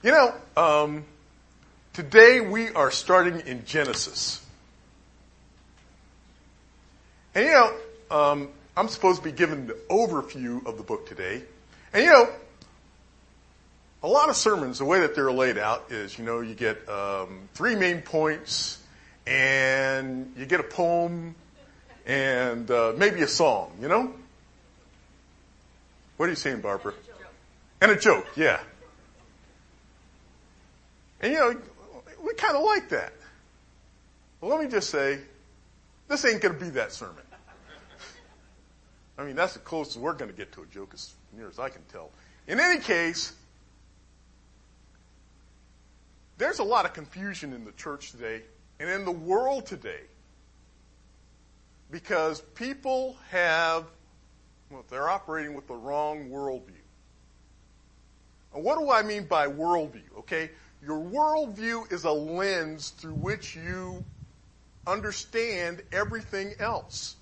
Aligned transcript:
You 0.00 0.12
know, 0.12 0.34
um, 0.56 1.04
today 1.92 2.40
we 2.40 2.68
are 2.68 2.92
starting 2.92 3.40
in 3.40 3.64
Genesis. 3.64 4.40
And 7.34 7.46
you 7.46 7.50
know, 7.50 7.74
um, 8.08 8.48
I'm 8.76 8.86
supposed 8.86 9.18
to 9.18 9.24
be 9.24 9.32
giving 9.32 9.66
the 9.66 9.76
overview 9.90 10.64
of 10.66 10.76
the 10.76 10.84
book 10.84 11.08
today. 11.08 11.42
And 11.92 12.04
you 12.04 12.10
know, 12.12 12.28
a 14.04 14.06
lot 14.06 14.28
of 14.28 14.36
sermons, 14.36 14.78
the 14.78 14.84
way 14.84 15.00
that 15.00 15.16
they're 15.16 15.32
laid 15.32 15.58
out 15.58 15.90
is, 15.90 16.16
you 16.16 16.24
know, 16.24 16.42
you 16.42 16.54
get 16.54 16.88
um, 16.88 17.48
three 17.54 17.74
main 17.74 18.00
points, 18.00 18.78
and 19.26 20.32
you 20.36 20.46
get 20.46 20.60
a 20.60 20.64
poem, 20.64 21.34
and 22.06 22.70
uh, 22.70 22.92
maybe 22.96 23.22
a 23.22 23.28
song. 23.28 23.72
You 23.80 23.88
know. 23.88 24.12
What 26.18 26.26
are 26.26 26.30
you 26.30 26.36
saying, 26.36 26.60
Barbara? 26.60 26.94
And 27.80 27.90
a 27.90 27.96
joke, 27.96 28.26
yeah. 28.36 28.60
And 31.20 31.32
you 31.32 31.38
know, 31.38 31.56
we 32.24 32.34
kind 32.34 32.56
of 32.56 32.62
like 32.64 32.88
that. 32.90 33.12
Well, 34.40 34.50
let 34.50 34.64
me 34.64 34.70
just 34.70 34.90
say, 34.90 35.18
this 36.06 36.24
ain't 36.24 36.40
going 36.40 36.54
to 36.54 36.60
be 36.60 36.70
that 36.70 36.92
sermon. 36.92 37.22
I 39.18 39.24
mean, 39.24 39.34
that's 39.34 39.54
the 39.54 39.58
closest 39.58 39.96
we're 39.96 40.12
going 40.12 40.30
to 40.30 40.36
get 40.36 40.52
to 40.52 40.62
a 40.62 40.66
joke 40.66 40.92
as 40.94 41.12
near 41.36 41.48
as 41.48 41.58
I 41.58 41.68
can 41.68 41.82
tell. 41.90 42.10
In 42.46 42.60
any 42.60 42.80
case, 42.80 43.32
there's 46.38 46.60
a 46.60 46.64
lot 46.64 46.84
of 46.84 46.92
confusion 46.92 47.52
in 47.52 47.64
the 47.64 47.72
church 47.72 48.12
today 48.12 48.42
and 48.78 48.88
in 48.88 49.04
the 49.04 49.12
world 49.12 49.66
today 49.66 50.02
because 51.90 52.40
people 52.54 53.16
have, 53.30 53.84
well, 54.70 54.84
they're 54.88 55.08
operating 55.08 55.54
with 55.54 55.66
the 55.66 55.74
wrong 55.74 56.30
worldview. 56.30 56.70
And 58.54 58.62
what 58.62 58.78
do 58.78 58.90
I 58.90 59.02
mean 59.02 59.24
by 59.24 59.48
worldview? 59.48 60.18
Okay, 60.18 60.50
your 60.82 60.98
worldview 60.98 61.92
is 61.92 62.04
a 62.04 62.10
lens 62.10 62.90
through 62.90 63.14
which 63.14 63.56
you 63.56 64.04
understand 64.86 65.82
everything 65.92 66.54
else. 66.58 67.16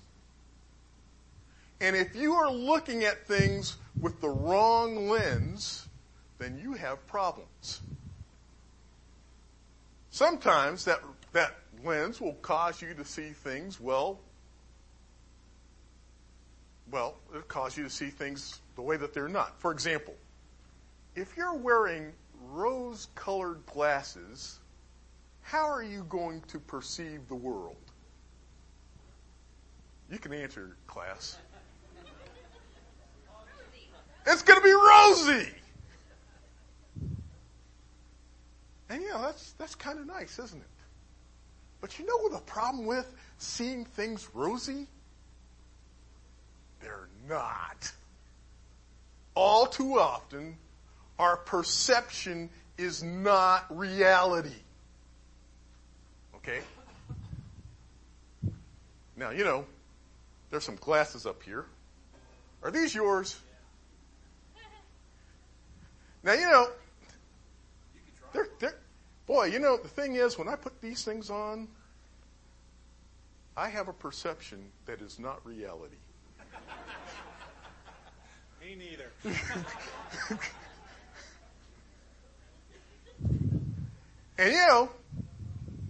And 1.81 1.95
if 1.95 2.15
you 2.15 2.33
are 2.33 2.51
looking 2.51 3.03
at 3.03 3.27
things 3.27 3.77
with 3.99 4.21
the 4.21 4.29
wrong 4.29 5.09
lens, 5.09 5.87
then 6.39 6.59
you 6.61 6.73
have 6.73 7.05
problems. 7.07 7.81
Sometimes 10.09 10.85
that, 10.85 10.99
that 11.33 11.55
lens 11.83 12.19
will 12.21 12.33
cause 12.35 12.81
you 12.81 12.93
to 12.93 13.05
see 13.05 13.29
things, 13.29 13.79
well, 13.79 14.19
well, 16.89 17.15
it'll 17.29 17.41
cause 17.43 17.77
you 17.77 17.83
to 17.83 17.89
see 17.89 18.09
things 18.09 18.59
the 18.75 18.81
way 18.81 18.97
that 18.97 19.13
they're 19.13 19.27
not. 19.27 19.59
For 19.59 19.71
example, 19.71 20.15
if 21.15 21.35
you're 21.35 21.55
wearing 21.55 22.13
rose 22.41 23.07
colored 23.15 23.65
glasses, 23.65 24.59
how 25.41 25.65
are 25.65 25.83
you 25.83 26.05
going 26.09 26.41
to 26.47 26.59
perceive 26.59 27.27
the 27.27 27.35
world? 27.35 27.75
You 30.11 30.19
can 30.19 30.33
answer, 30.33 30.75
class. 30.87 31.37
It's 34.25 34.43
going 34.43 34.59
to 34.59 34.63
be 34.63 34.73
rosy. 34.73 35.49
And 38.89 39.01
know, 39.09 39.21
that's, 39.21 39.51
that's 39.53 39.75
kind 39.75 39.99
of 39.99 40.05
nice, 40.05 40.39
isn't 40.39 40.59
it? 40.59 40.67
But 41.81 41.99
you 41.99 42.05
know 42.05 42.17
what 42.17 42.31
the 42.31 42.39
problem 42.39 42.85
with 42.85 43.13
seeing 43.37 43.85
things 43.85 44.27
rosy? 44.33 44.87
They're 46.81 47.07
not. 47.27 47.91
All 49.35 49.65
too 49.65 49.99
often, 49.99 50.57
our 51.19 51.37
perception 51.37 52.49
is 52.77 53.03
not 53.03 53.65
reality. 53.75 54.49
Okay? 56.35 56.59
Now, 59.15 59.31
you 59.31 59.43
know, 59.43 59.65
there's 60.51 60.63
some 60.63 60.75
glasses 60.75 61.25
up 61.25 61.41
here. 61.43 61.65
Are 62.63 62.71
these 62.71 62.93
yours? 62.93 63.39
Now, 66.23 66.33
you 66.33 66.45
know, 66.45 66.69
they're, 68.33 68.49
they're, 68.59 68.77
boy, 69.25 69.45
you 69.45 69.59
know, 69.59 69.77
the 69.77 69.87
thing 69.87 70.15
is, 70.15 70.37
when 70.37 70.47
I 70.47 70.55
put 70.55 70.81
these 70.81 71.03
things 71.03 71.29
on, 71.29 71.67
I 73.55 73.69
have 73.69 73.87
a 73.87 73.93
perception 73.93 74.71
that 74.85 75.01
is 75.01 75.19
not 75.19 75.45
reality. 75.45 75.95
Me 78.61 78.75
neither. 78.75 79.11
And 84.37 84.51
you 84.51 84.67
know, 84.67 84.89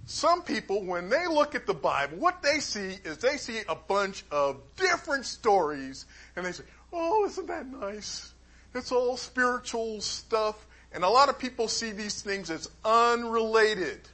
some 0.06 0.41
people, 0.41 0.85
when 0.85 1.09
they 1.09 1.28
look 1.28 1.53
at 1.53 1.66
the 1.66 1.74
Bible, 1.74 2.18
what 2.18 2.41
they 2.41 2.59
see 2.59 2.97
is 3.03 3.18
they 3.18 3.35
see 3.35 3.59
a 3.68 3.75
bunch 3.75 4.24
of 4.31 4.62
different 4.78 5.25
stories 5.25 6.06
and 6.35 6.46
they 6.46 6.53
say, 6.53 6.63
oh, 6.94 7.25
isn't 7.25 7.47
that 7.47 7.68
nice? 7.68 8.34
It's 8.74 8.91
all 8.91 9.18
spiritual 9.18 10.00
stuff. 10.00 10.66
And 10.94 11.03
a 11.03 11.09
lot 11.09 11.28
of 11.28 11.38
people 11.38 11.68
see 11.68 11.91
these 11.91 12.22
things 12.22 12.50
as 12.50 12.69
unrelated. 12.85 14.08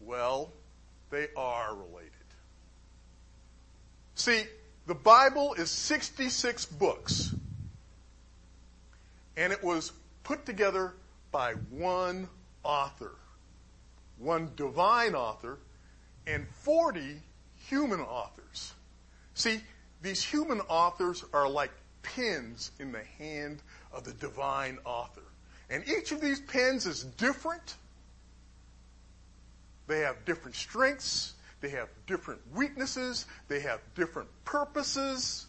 Well, 0.00 0.52
they 1.10 1.26
are 1.36 1.74
related. 1.74 2.12
See, 4.14 4.44
the 4.86 4.94
Bible 4.94 5.54
is 5.54 5.70
66 5.70 6.66
books. 6.66 7.34
And 9.36 9.52
it 9.52 9.64
was 9.64 9.92
put 10.22 10.46
together 10.46 10.94
by 11.36 11.52
one 11.68 12.26
author, 12.64 13.12
one 14.16 14.50
divine 14.56 15.14
author, 15.14 15.58
and 16.26 16.48
40 16.62 17.20
human 17.68 18.00
authors. 18.00 18.72
See, 19.34 19.60
these 20.00 20.24
human 20.24 20.62
authors 20.62 21.22
are 21.34 21.46
like 21.46 21.72
pens 22.02 22.70
in 22.80 22.90
the 22.90 23.04
hand 23.18 23.60
of 23.92 24.04
the 24.04 24.14
divine 24.14 24.78
author. 24.86 25.24
And 25.68 25.86
each 25.86 26.10
of 26.10 26.22
these 26.22 26.40
pens 26.40 26.86
is 26.86 27.04
different. 27.04 27.74
They 29.88 29.98
have 29.98 30.24
different 30.24 30.56
strengths. 30.56 31.34
They 31.60 31.68
have 31.68 31.90
different 32.06 32.40
weaknesses. 32.54 33.26
They 33.48 33.60
have 33.60 33.80
different 33.94 34.30
purposes. 34.46 35.44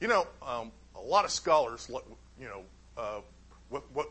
You 0.00 0.08
know, 0.08 0.26
um, 0.42 0.72
a 0.96 1.00
lot 1.00 1.24
of 1.24 1.30
scholars, 1.30 1.88
you 2.40 2.48
know, 2.48 2.62
uh, 2.96 3.20
what, 3.74 3.82
what 3.92 4.08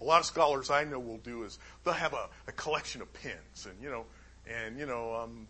a 0.00 0.04
lot 0.04 0.20
of 0.20 0.26
scholars 0.26 0.68
I 0.68 0.82
know 0.84 0.98
will 0.98 1.18
do 1.18 1.44
is 1.44 1.58
they'll 1.84 1.94
have 1.94 2.12
a, 2.12 2.28
a 2.48 2.52
collection 2.52 3.00
of 3.02 3.12
pens, 3.12 3.66
and 3.70 3.80
you 3.80 3.88
know, 3.88 4.04
and 4.48 4.78
you 4.78 4.86
know, 4.86 5.14
um, 5.14 5.46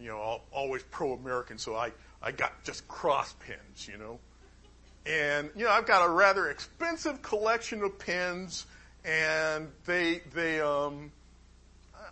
you 0.00 0.08
know, 0.08 0.40
always 0.50 0.82
pro-American, 0.84 1.58
so 1.58 1.76
I 1.76 1.92
I 2.22 2.32
got 2.32 2.64
just 2.64 2.88
Cross 2.88 3.34
pens, 3.46 3.86
you 3.86 3.98
know, 3.98 4.18
and 5.04 5.50
you 5.54 5.64
know, 5.64 5.70
I've 5.70 5.86
got 5.86 6.06
a 6.06 6.08
rather 6.08 6.48
expensive 6.48 7.20
collection 7.20 7.82
of 7.82 7.98
pens, 7.98 8.64
and 9.04 9.68
they 9.84 10.22
they 10.34 10.60
um, 10.60 11.12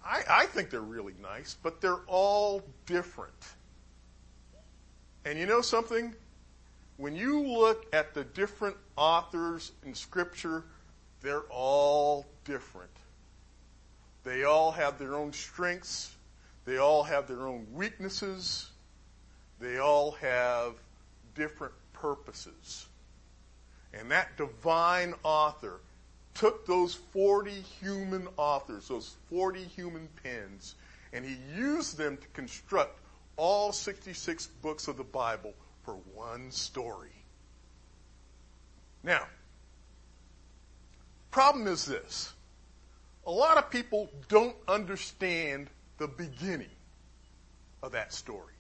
I 0.04 0.22
I 0.28 0.46
think 0.46 0.68
they're 0.68 0.80
really 0.80 1.14
nice, 1.22 1.56
but 1.62 1.80
they're 1.80 2.04
all 2.06 2.62
different. 2.84 3.32
And 5.24 5.38
you 5.38 5.46
know 5.46 5.62
something? 5.62 6.14
When 6.98 7.16
you 7.16 7.40
look 7.40 7.86
at 7.94 8.12
the 8.12 8.22
different 8.22 8.76
authors 8.96 9.72
in 9.84 9.94
Scripture 9.94 10.64
they're 11.22 11.44
all 11.50 12.26
different. 12.44 12.90
They 14.24 14.44
all 14.44 14.72
have 14.72 14.98
their 14.98 15.14
own 15.14 15.32
strengths. 15.32 16.14
They 16.64 16.78
all 16.78 17.02
have 17.02 17.26
their 17.26 17.46
own 17.46 17.66
weaknesses. 17.72 18.70
They 19.60 19.78
all 19.78 20.12
have 20.12 20.74
different 21.34 21.74
purposes. 21.92 22.86
And 23.94 24.10
that 24.10 24.36
divine 24.36 25.14
author 25.22 25.80
took 26.34 26.66
those 26.66 26.94
40 26.94 27.50
human 27.50 28.26
authors, 28.36 28.88
those 28.88 29.16
40 29.28 29.64
human 29.64 30.08
pens, 30.22 30.76
and 31.12 31.24
he 31.24 31.36
used 31.54 31.98
them 31.98 32.16
to 32.16 32.26
construct 32.28 32.98
all 33.36 33.72
66 33.72 34.46
books 34.62 34.88
of 34.88 34.96
the 34.96 35.04
Bible 35.04 35.52
for 35.84 35.94
one 36.14 36.50
story. 36.50 37.12
Now, 39.02 39.26
Problem 41.32 41.66
is 41.66 41.84
this. 41.86 42.32
A 43.26 43.30
lot 43.30 43.56
of 43.56 43.70
people 43.70 44.08
don't 44.28 44.54
understand 44.68 45.68
the 45.98 46.06
beginning 46.06 46.68
of 47.82 47.92
that 47.92 48.12
story. 48.12 48.52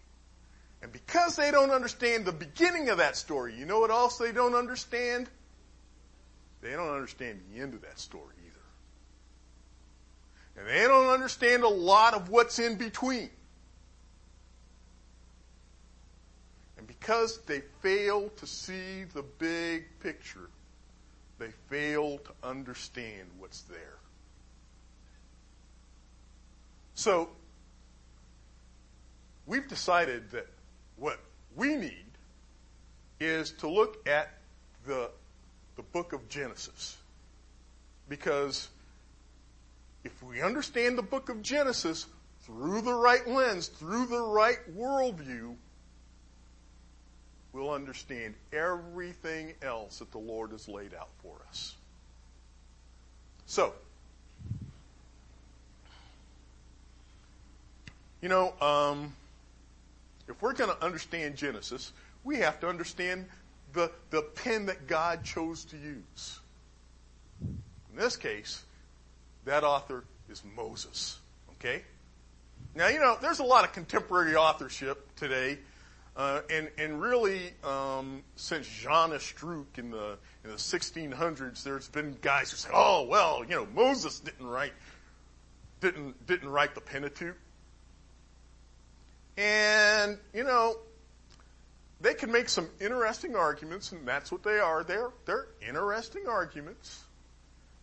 And 0.80 0.90
because 0.90 1.36
they 1.36 1.50
don't 1.52 1.70
understand 1.70 2.24
the 2.24 2.32
beginning 2.32 2.88
of 2.88 2.98
that 2.98 3.16
story, 3.16 3.54
you 3.54 3.66
know 3.66 3.78
what 3.78 3.90
else 3.90 4.18
they 4.18 4.32
don't 4.32 4.54
understand? 4.54 5.28
They 6.62 6.70
don't 6.70 6.88
understand 6.94 7.40
the 7.52 7.60
end 7.60 7.74
of 7.74 7.82
that 7.82 8.00
story 8.00 8.34
either. 8.46 8.58
And 10.56 10.66
they 10.66 10.88
don't 10.88 11.10
understand 11.10 11.64
a 11.64 11.68
lot 11.68 12.14
of 12.14 12.30
what's 12.30 12.58
in 12.58 12.76
between. 12.76 13.28
And 16.78 16.86
because 16.86 17.38
they 17.42 17.60
fail 17.82 18.30
to 18.38 18.46
see 18.46 19.04
the 19.12 19.22
big 19.22 19.84
picture, 20.00 20.48
They 21.42 21.50
fail 21.68 22.18
to 22.18 22.30
understand 22.44 23.28
what's 23.36 23.62
there. 23.62 23.96
So, 26.94 27.30
we've 29.44 29.66
decided 29.66 30.30
that 30.30 30.46
what 30.94 31.18
we 31.56 31.74
need 31.74 32.04
is 33.18 33.50
to 33.54 33.68
look 33.68 34.06
at 34.06 34.38
the, 34.86 35.10
the 35.74 35.82
book 35.82 36.12
of 36.12 36.28
Genesis. 36.28 36.96
Because 38.08 38.68
if 40.04 40.22
we 40.22 40.42
understand 40.42 40.96
the 40.96 41.02
book 41.02 41.28
of 41.28 41.42
Genesis 41.42 42.06
through 42.42 42.82
the 42.82 42.94
right 42.94 43.26
lens, 43.26 43.66
through 43.66 44.06
the 44.06 44.22
right 44.22 44.58
worldview, 44.76 45.56
we'll 47.52 47.70
understand 47.70 48.34
everything 48.52 49.52
else 49.62 49.98
that 49.98 50.10
the 50.10 50.18
Lord 50.18 50.52
has 50.52 50.68
laid 50.68 50.94
out 50.94 51.10
for 51.22 51.34
us. 51.48 51.74
So, 53.46 53.74
you 58.20 58.28
know, 58.28 58.54
um, 58.60 59.12
if 60.28 60.40
we're 60.40 60.54
going 60.54 60.70
to 60.70 60.84
understand 60.84 61.36
Genesis, 61.36 61.92
we 62.24 62.36
have 62.36 62.60
to 62.60 62.68
understand 62.68 63.26
the, 63.72 63.90
the 64.10 64.22
pen 64.22 64.66
that 64.66 64.86
God 64.86 65.24
chose 65.24 65.64
to 65.66 65.76
use. 65.76 66.38
In 67.42 67.96
this 67.96 68.16
case, 68.16 68.62
that 69.44 69.64
author 69.64 70.04
is 70.30 70.42
Moses. 70.56 71.18
Okay? 71.52 71.82
Now, 72.74 72.88
you 72.88 73.00
know, 73.00 73.18
there's 73.20 73.40
a 73.40 73.44
lot 73.44 73.64
of 73.64 73.72
contemporary 73.72 74.36
authorship 74.36 75.14
today 75.16 75.58
uh, 76.14 76.40
and, 76.50 76.68
and 76.76 77.00
really, 77.00 77.52
um, 77.64 78.22
since 78.36 78.66
Jean 78.66 79.10
Astruc 79.10 79.78
in 79.78 79.90
the, 79.90 80.18
in 80.44 80.50
the 80.50 80.56
1600s, 80.56 81.62
there's 81.62 81.88
been 81.88 82.16
guys 82.20 82.50
who 82.50 82.58
say, 82.58 82.68
oh, 82.72 83.06
well, 83.08 83.42
you 83.42 83.56
know, 83.56 83.66
Moses 83.74 84.20
didn't 84.20 84.46
write, 84.46 84.74
didn't, 85.80 86.26
didn't 86.26 86.50
write 86.50 86.74
the 86.74 86.82
Pentateuch. 86.82 87.36
And, 89.38 90.18
you 90.34 90.44
know, 90.44 90.76
they 92.02 92.12
can 92.12 92.30
make 92.30 92.50
some 92.50 92.68
interesting 92.78 93.34
arguments, 93.34 93.92
and 93.92 94.06
that's 94.06 94.30
what 94.30 94.42
they 94.42 94.58
are. 94.58 94.84
They're, 94.84 95.10
they're 95.24 95.46
interesting 95.66 96.28
arguments. 96.28 97.04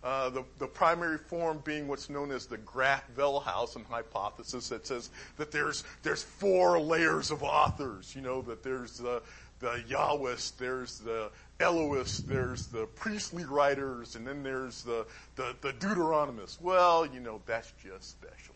Uh, 0.02 0.30
the, 0.30 0.46
the 0.60 0.68
primary 0.68 1.18
form 1.18 1.62
being 1.66 1.88
what's 1.88 2.10
known 2.10 2.32
as 2.32 2.46
the 2.46 2.58
Graf-Wellhausen 2.58 3.86
hypothesis 3.86 4.70
that 4.70 4.88
says 4.88 5.10
that 5.38 5.52
there's, 5.52 5.84
there's 6.04 6.24
four 6.24 6.80
layers 6.80 7.32
of 7.32 7.44
authors, 7.44 8.16
you 8.16 8.22
know, 8.22 8.42
that 8.44 8.64
there's 8.64 8.98
the, 8.98 9.22
the 9.60 9.84
Yahwist, 9.90 10.58
there's 10.58 11.00
the 11.00 11.30
Elohist, 11.60 12.30
there's 12.30 12.68
the 12.68 12.86
priestly 12.96 13.44
writers, 13.44 14.16
and 14.16 14.26
then 14.26 14.42
there's 14.42 14.84
the, 14.84 15.06
the, 15.36 15.54
the. 15.60 16.58
Well, 16.62 17.06
you 17.06 17.20
know, 17.20 17.42
that's 17.46 17.74
just 17.84 18.12
special. 18.12 18.56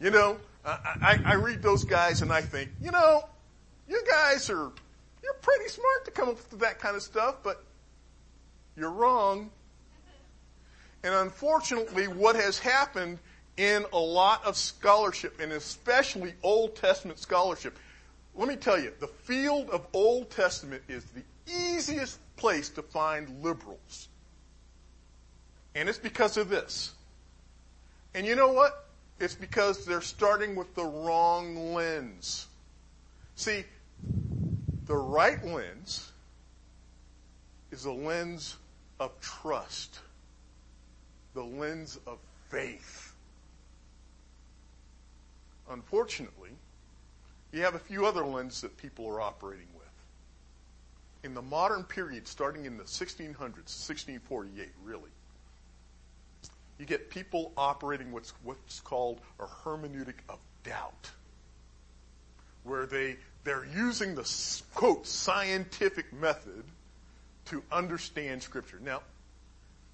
you 0.00 0.10
know, 0.10 0.38
I, 0.64 0.96
I, 1.02 1.20
I 1.24 1.34
read 1.34 1.62
those 1.62 1.84
guys 1.84 2.22
and 2.22 2.32
I 2.32 2.40
think, 2.40 2.70
you 2.80 2.90
know, 2.90 3.28
you 3.86 4.02
guys 4.10 4.48
are, 4.48 4.72
you're 5.22 5.34
pretty 5.42 5.68
smart 5.68 6.06
to 6.06 6.10
come 6.10 6.30
up 6.30 6.36
with 6.36 6.60
that 6.60 6.78
kind 6.78 6.96
of 6.96 7.02
stuff, 7.02 7.36
but 7.42 7.62
you're 8.76 8.90
wrong. 8.90 9.50
And 11.04 11.14
unfortunately, 11.14 12.06
what 12.08 12.36
has 12.36 12.58
happened 12.58 13.18
in 13.56 13.84
a 13.92 13.98
lot 13.98 14.44
of 14.44 14.56
scholarship, 14.56 15.40
and 15.40 15.52
especially 15.52 16.34
Old 16.42 16.76
Testament 16.76 17.18
scholarship, 17.18 17.78
let 18.34 18.48
me 18.48 18.56
tell 18.56 18.78
you, 18.78 18.92
the 18.98 19.08
field 19.08 19.68
of 19.70 19.86
Old 19.92 20.30
Testament 20.30 20.82
is 20.88 21.04
the 21.06 21.22
easiest 21.46 22.18
place 22.36 22.70
to 22.70 22.82
find 22.82 23.42
liberals. 23.42 24.08
And 25.74 25.88
it's 25.88 25.98
because 25.98 26.36
of 26.36 26.48
this. 26.48 26.92
And 28.14 28.26
you 28.26 28.36
know 28.36 28.52
what? 28.52 28.86
It's 29.18 29.34
because 29.34 29.84
they're 29.84 30.00
starting 30.00 30.54
with 30.54 30.74
the 30.74 30.84
wrong 30.84 31.74
lens. 31.74 32.46
See, 33.36 33.64
the 34.86 34.96
right 34.96 35.44
lens 35.44 36.10
is 37.70 37.84
a 37.84 37.92
lens 37.92 38.56
of 39.02 39.20
trust, 39.20 39.98
the 41.34 41.42
lens 41.42 41.98
of 42.06 42.18
faith. 42.50 43.12
Unfortunately, 45.68 46.50
you 47.50 47.62
have 47.62 47.74
a 47.74 47.80
few 47.80 48.06
other 48.06 48.24
lenses 48.24 48.60
that 48.60 48.76
people 48.76 49.08
are 49.08 49.20
operating 49.20 49.66
with. 49.74 49.82
In 51.24 51.34
the 51.34 51.42
modern 51.42 51.82
period, 51.82 52.28
starting 52.28 52.64
in 52.64 52.76
the 52.76 52.84
1600s, 52.84 53.36
1648, 53.36 54.68
really, 54.84 55.10
you 56.78 56.86
get 56.86 57.10
people 57.10 57.52
operating 57.56 58.12
what's, 58.12 58.32
what's 58.44 58.78
called 58.80 59.20
a 59.40 59.44
hermeneutic 59.44 60.18
of 60.28 60.38
doubt, 60.62 61.10
where 62.62 62.86
they, 62.86 63.16
they're 63.42 63.66
using 63.66 64.14
the, 64.14 64.30
quote, 64.74 65.08
scientific 65.08 66.12
method 66.12 66.62
to 67.46 67.62
understand 67.70 68.42
Scripture. 68.42 68.78
Now, 68.82 69.02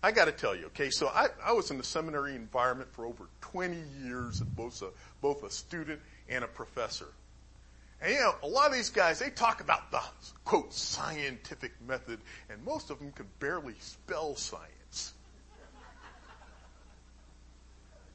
I 0.03 0.13
got 0.13 0.27
to 0.27 0.33
tell 0.33 0.55
you, 0.55 0.67
okay, 0.67 0.91
so 0.91 1.09
I, 1.09 1.27
I 1.45 1.53
was 1.53 1.71
in 1.71 1.79
the 1.79 1.85
seminary 1.85 2.35
environment 2.37 2.93
for 2.93 3.05
over 3.05 3.29
20 3.41 3.77
years, 4.05 4.41
both 4.41 4.81
a, 4.83 4.91
both 5.21 5.43
a 5.43 5.51
student 5.51 6.01
and 6.29 6.45
a 6.45 6.47
professor. 6.47 7.09
And 8.01 8.13
you 8.13 8.21
know, 8.21 8.35
a 8.45 8.47
lot 8.47 8.69
of 8.69 8.75
these 8.75 8.91
guys, 8.91 9.19
they 9.19 9.31
talk 9.31 9.61
about 9.61 9.91
the, 9.91 10.01
quote, 10.45 10.73
scientific 10.73 11.73
method, 11.87 12.21
and 12.49 12.65
most 12.65 12.91
of 12.91 13.01
them 13.01 13.11
can 13.11 13.27
barely 13.41 13.75
spell 13.81 14.37
science. 14.37 15.15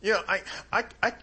You 0.01 0.13
know, 0.13 0.21
I, 0.27 0.41
I, 0.71 0.83
I, 1.01 1.13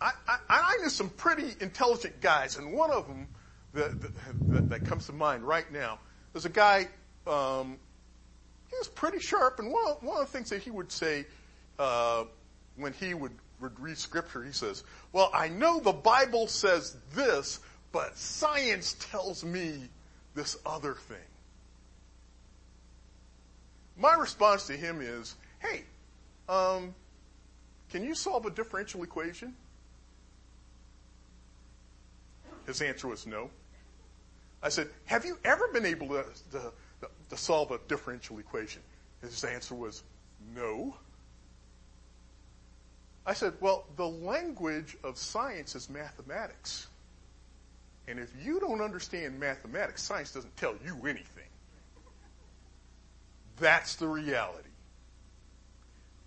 I, 0.00 0.12
I, 0.48 0.76
knew 0.80 0.88
some 0.88 1.10
pretty 1.10 1.54
intelligent 1.60 2.20
guys, 2.22 2.56
and 2.56 2.72
one 2.72 2.90
of 2.90 3.06
them 3.06 3.28
that, 3.74 4.00
that, 4.00 4.68
that 4.70 4.84
comes 4.86 5.06
to 5.06 5.12
mind 5.12 5.44
right 5.44 5.70
now, 5.70 5.98
there's 6.32 6.46
a 6.46 6.50
guy 6.50 6.88
um, 7.28 7.78
he 8.70 8.76
was 8.76 8.88
pretty 8.88 9.18
sharp. 9.18 9.58
And 9.58 9.70
one, 9.70 9.94
one 10.00 10.20
of 10.20 10.26
the 10.26 10.32
things 10.32 10.50
that 10.50 10.62
he 10.62 10.70
would 10.70 10.90
say 10.90 11.26
uh, 11.78 12.24
when 12.76 12.92
he 12.92 13.14
would, 13.14 13.32
would 13.60 13.78
read 13.78 13.98
scripture, 13.98 14.42
he 14.42 14.52
says, 14.52 14.84
"Well, 15.12 15.30
I 15.32 15.48
know 15.48 15.80
the 15.80 15.92
Bible 15.92 16.46
says 16.46 16.96
this, 17.14 17.60
but 17.92 18.16
science 18.16 18.96
tells 19.10 19.44
me 19.44 19.88
this 20.34 20.56
other 20.64 20.94
thing." 20.94 21.16
My 23.96 24.14
response 24.14 24.66
to 24.68 24.76
him 24.76 25.00
is, 25.00 25.34
"Hey, 25.58 25.84
um, 26.48 26.94
can 27.90 28.04
you 28.04 28.14
solve 28.14 28.46
a 28.46 28.50
differential 28.50 29.02
equation?" 29.02 29.54
His 32.66 32.82
answer 32.82 33.08
was 33.08 33.26
no. 33.26 33.50
I 34.62 34.68
said, 34.68 34.88
"Have 35.06 35.24
you 35.24 35.38
ever 35.44 35.68
been 35.68 35.86
able 35.86 36.08
to, 36.08 36.24
to 36.52 36.72
to 37.00 37.36
solve 37.36 37.70
a 37.70 37.78
differential 37.88 38.38
equation? 38.38 38.82
His 39.20 39.44
answer 39.44 39.74
was 39.74 40.02
no. 40.54 40.94
I 43.26 43.34
said, 43.34 43.54
well, 43.60 43.84
the 43.96 44.08
language 44.08 44.96
of 45.04 45.18
science 45.18 45.74
is 45.74 45.90
mathematics. 45.90 46.86
And 48.06 48.18
if 48.18 48.32
you 48.42 48.58
don't 48.58 48.80
understand 48.80 49.38
mathematics, 49.38 50.02
science 50.02 50.32
doesn't 50.32 50.56
tell 50.56 50.74
you 50.84 50.96
anything. 51.06 51.44
That's 53.58 53.96
the 53.96 54.06
reality. 54.06 54.68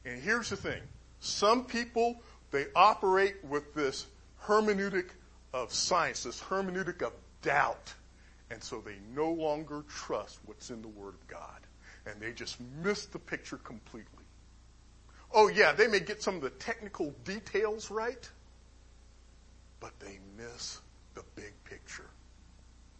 And 0.05 0.21
here's 0.21 0.49
the 0.49 0.57
thing. 0.57 0.81
Some 1.19 1.65
people, 1.65 2.21
they 2.51 2.65
operate 2.75 3.43
with 3.43 3.73
this 3.73 4.05
hermeneutic 4.43 5.09
of 5.53 5.73
science, 5.73 6.23
this 6.23 6.39
hermeneutic 6.39 7.01
of 7.01 7.13
doubt. 7.41 7.93
And 8.51 8.61
so 8.61 8.81
they 8.81 8.97
no 9.15 9.31
longer 9.31 9.83
trust 9.87 10.39
what's 10.45 10.69
in 10.69 10.81
the 10.81 10.87
Word 10.89 11.13
of 11.13 11.27
God. 11.27 11.61
And 12.05 12.19
they 12.19 12.33
just 12.33 12.57
miss 12.83 13.05
the 13.05 13.19
picture 13.19 13.57
completely. 13.57 14.25
Oh 15.33 15.47
yeah, 15.47 15.71
they 15.71 15.87
may 15.87 16.01
get 16.01 16.21
some 16.21 16.35
of 16.35 16.41
the 16.41 16.49
technical 16.49 17.15
details 17.23 17.89
right, 17.89 18.29
but 19.79 19.97
they 19.99 20.19
miss 20.37 20.81
the 21.15 21.23
big 21.35 21.53
picture 21.63 22.09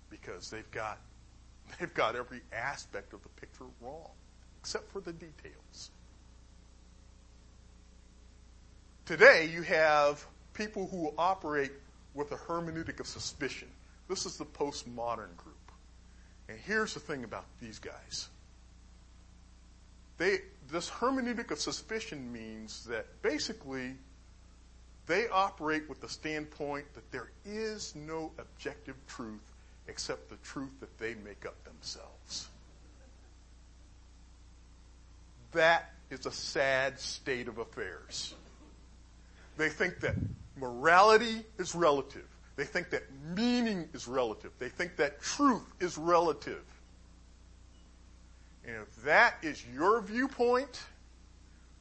because 0.09 0.49
they've 0.49 0.71
got, 0.71 0.99
they've 1.79 1.93
got 1.93 2.15
every 2.15 2.41
aspect 2.53 3.13
of 3.13 3.21
the 3.23 3.29
picture 3.29 3.65
wrong, 3.81 4.11
except 4.61 4.89
for 4.91 5.01
the 5.01 5.11
details. 5.11 5.91
Today 9.05 9.49
you 9.51 9.63
have 9.63 10.25
people 10.53 10.87
who 10.87 11.13
operate 11.17 11.71
with 12.13 12.31
a 12.31 12.37
hermeneutic 12.37 13.01
of 13.01 13.07
suspicion. 13.07 13.67
This 14.07 14.25
is 14.25 14.37
the 14.37 14.45
postmodern 14.45 15.35
group. 15.37 15.71
And 16.49 16.59
here's 16.59 16.93
the 16.93 16.99
thing 16.99 17.23
about 17.23 17.45
these 17.61 17.79
guys. 17.79 18.27
They, 20.17 20.39
this 20.69 20.89
hermeneutic 20.89 21.51
of 21.51 21.59
suspicion 21.59 22.31
means 22.31 22.85
that 22.85 23.21
basically 23.21 23.95
they 25.07 25.27
operate 25.29 25.89
with 25.89 25.99
the 26.01 26.09
standpoint 26.09 26.93
that 26.93 27.11
there 27.11 27.31
is 27.45 27.95
no 27.95 28.31
objective 28.37 28.95
truth 29.07 29.41
except 29.87 30.29
the 30.29 30.37
truth 30.37 30.79
that 30.79 30.97
they 30.99 31.15
make 31.15 31.45
up 31.45 31.61
themselves. 31.63 32.47
That 35.53 35.93
is 36.09 36.25
a 36.25 36.31
sad 36.31 36.99
state 36.99 37.47
of 37.47 37.57
affairs. 37.57 38.35
They 39.57 39.69
think 39.69 39.99
that 40.01 40.15
morality 40.55 41.43
is 41.57 41.75
relative. 41.75 42.27
They 42.61 42.67
think 42.67 42.91
that 42.91 43.01
meaning 43.35 43.89
is 43.91 44.07
relative. 44.07 44.51
They 44.59 44.69
think 44.69 44.97
that 44.97 45.19
truth 45.19 45.65
is 45.79 45.97
relative. 45.97 46.63
And 48.63 48.75
if 48.75 48.95
that 48.97 49.33
is 49.41 49.65
your 49.73 49.99
viewpoint, 49.99 50.79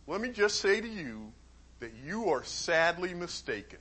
let 0.06 0.22
me 0.22 0.30
just 0.30 0.58
say 0.58 0.80
to 0.80 0.88
you 0.88 1.32
that 1.80 1.90
you 2.02 2.30
are 2.30 2.42
sadly 2.44 3.12
mistaken. 3.12 3.78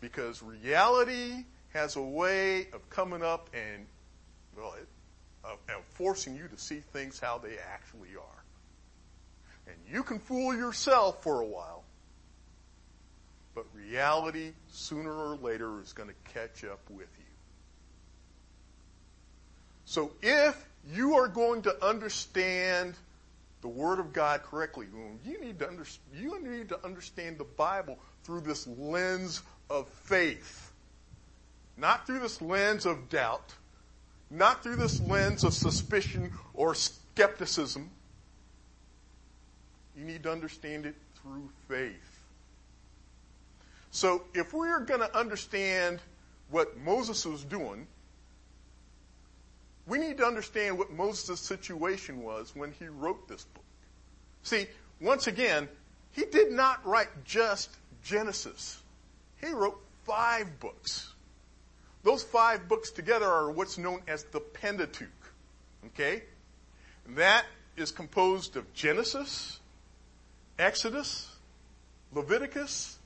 Because 0.00 0.42
reality 0.42 1.44
has 1.74 1.94
a 1.94 2.02
way 2.02 2.66
of 2.72 2.90
coming 2.90 3.22
up 3.22 3.48
and, 3.54 3.86
well, 4.56 4.74
it, 4.76 4.88
uh, 5.44 5.52
of, 5.52 5.58
of 5.76 5.84
forcing 5.90 6.34
you 6.34 6.48
to 6.48 6.58
see 6.58 6.80
things 6.92 7.20
how 7.20 7.38
they 7.38 7.56
actually 7.72 8.16
are. 8.16 8.42
And 9.68 9.76
you 9.88 10.02
can 10.02 10.18
fool 10.18 10.56
yourself 10.56 11.22
for 11.22 11.40
a 11.40 11.46
while, 11.46 11.83
but 13.54 13.66
reality 13.74 14.52
sooner 14.68 15.12
or 15.12 15.36
later 15.36 15.80
is 15.80 15.92
going 15.92 16.08
to 16.08 16.32
catch 16.32 16.64
up 16.64 16.80
with 16.90 17.08
you. 17.18 17.24
So 19.84 20.12
if 20.22 20.68
you 20.92 21.14
are 21.14 21.28
going 21.28 21.62
to 21.62 21.84
understand 21.84 22.94
the 23.60 23.68
Word 23.68 23.98
of 23.98 24.12
God 24.12 24.42
correctly, 24.42 24.86
you 25.24 25.40
need 25.40 25.58
to, 25.60 25.68
under, 25.68 25.84
you 26.12 26.42
need 26.42 26.68
to 26.70 26.84
understand 26.84 27.38
the 27.38 27.44
Bible 27.44 27.98
through 28.24 28.40
this 28.40 28.66
lens 28.66 29.42
of 29.70 29.88
faith. 29.88 30.72
Not 31.76 32.06
through 32.06 32.20
this 32.20 32.42
lens 32.42 32.86
of 32.86 33.08
doubt. 33.08 33.54
Not 34.30 34.62
through 34.62 34.76
this 34.76 35.00
lens 35.00 35.44
of 35.44 35.52
suspicion 35.52 36.32
or 36.54 36.74
skepticism. 36.74 37.90
You 39.96 40.04
need 40.04 40.22
to 40.24 40.32
understand 40.32 40.86
it 40.86 40.96
through 41.22 41.50
faith. 41.68 42.13
So 43.94 44.24
if 44.34 44.52
we 44.52 44.66
are 44.70 44.80
going 44.80 44.98
to 44.98 45.16
understand 45.16 46.00
what 46.50 46.76
Moses 46.76 47.24
was 47.24 47.44
doing, 47.44 47.86
we 49.86 49.98
need 49.98 50.16
to 50.16 50.26
understand 50.26 50.76
what 50.76 50.90
Moses' 50.90 51.38
situation 51.38 52.20
was 52.20 52.56
when 52.56 52.72
he 52.72 52.86
wrote 52.86 53.28
this 53.28 53.44
book. 53.44 53.62
See, 54.42 54.66
once 55.00 55.28
again, 55.28 55.68
he 56.10 56.24
did 56.24 56.50
not 56.50 56.84
write 56.84 57.06
just 57.24 57.70
Genesis. 58.02 58.82
He 59.40 59.52
wrote 59.52 59.80
five 60.02 60.58
books. 60.58 61.12
Those 62.02 62.24
five 62.24 62.68
books 62.68 62.90
together 62.90 63.26
are 63.26 63.52
what's 63.52 63.78
known 63.78 64.00
as 64.08 64.24
the 64.24 64.40
Pentateuch. 64.40 65.06
Okay? 65.86 66.24
That 67.10 67.44
is 67.76 67.92
composed 67.92 68.56
of 68.56 68.74
Genesis, 68.74 69.60
Exodus, 70.58 71.30
Leviticus, 72.12 72.98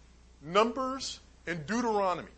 Numbers, 0.42 1.20
and 1.46 1.66
Deuteronomy. 1.66 2.28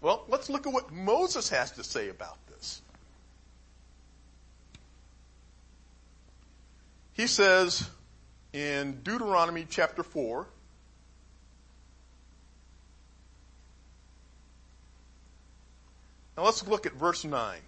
Well, 0.00 0.24
let's 0.28 0.48
look 0.48 0.66
at 0.66 0.72
what 0.72 0.92
Moses 0.92 1.48
has 1.50 1.72
to 1.72 1.84
say 1.84 2.08
about 2.08 2.38
this. 2.48 2.80
He 7.12 7.26
says 7.26 7.88
in 8.52 9.00
Deuteronomy 9.02 9.66
chapter 9.68 10.02
4, 10.02 10.46
Now 16.36 16.46
let's 16.46 16.66
look 16.66 16.86
at 16.86 16.94
verse 16.94 17.22
9. 17.22 17.58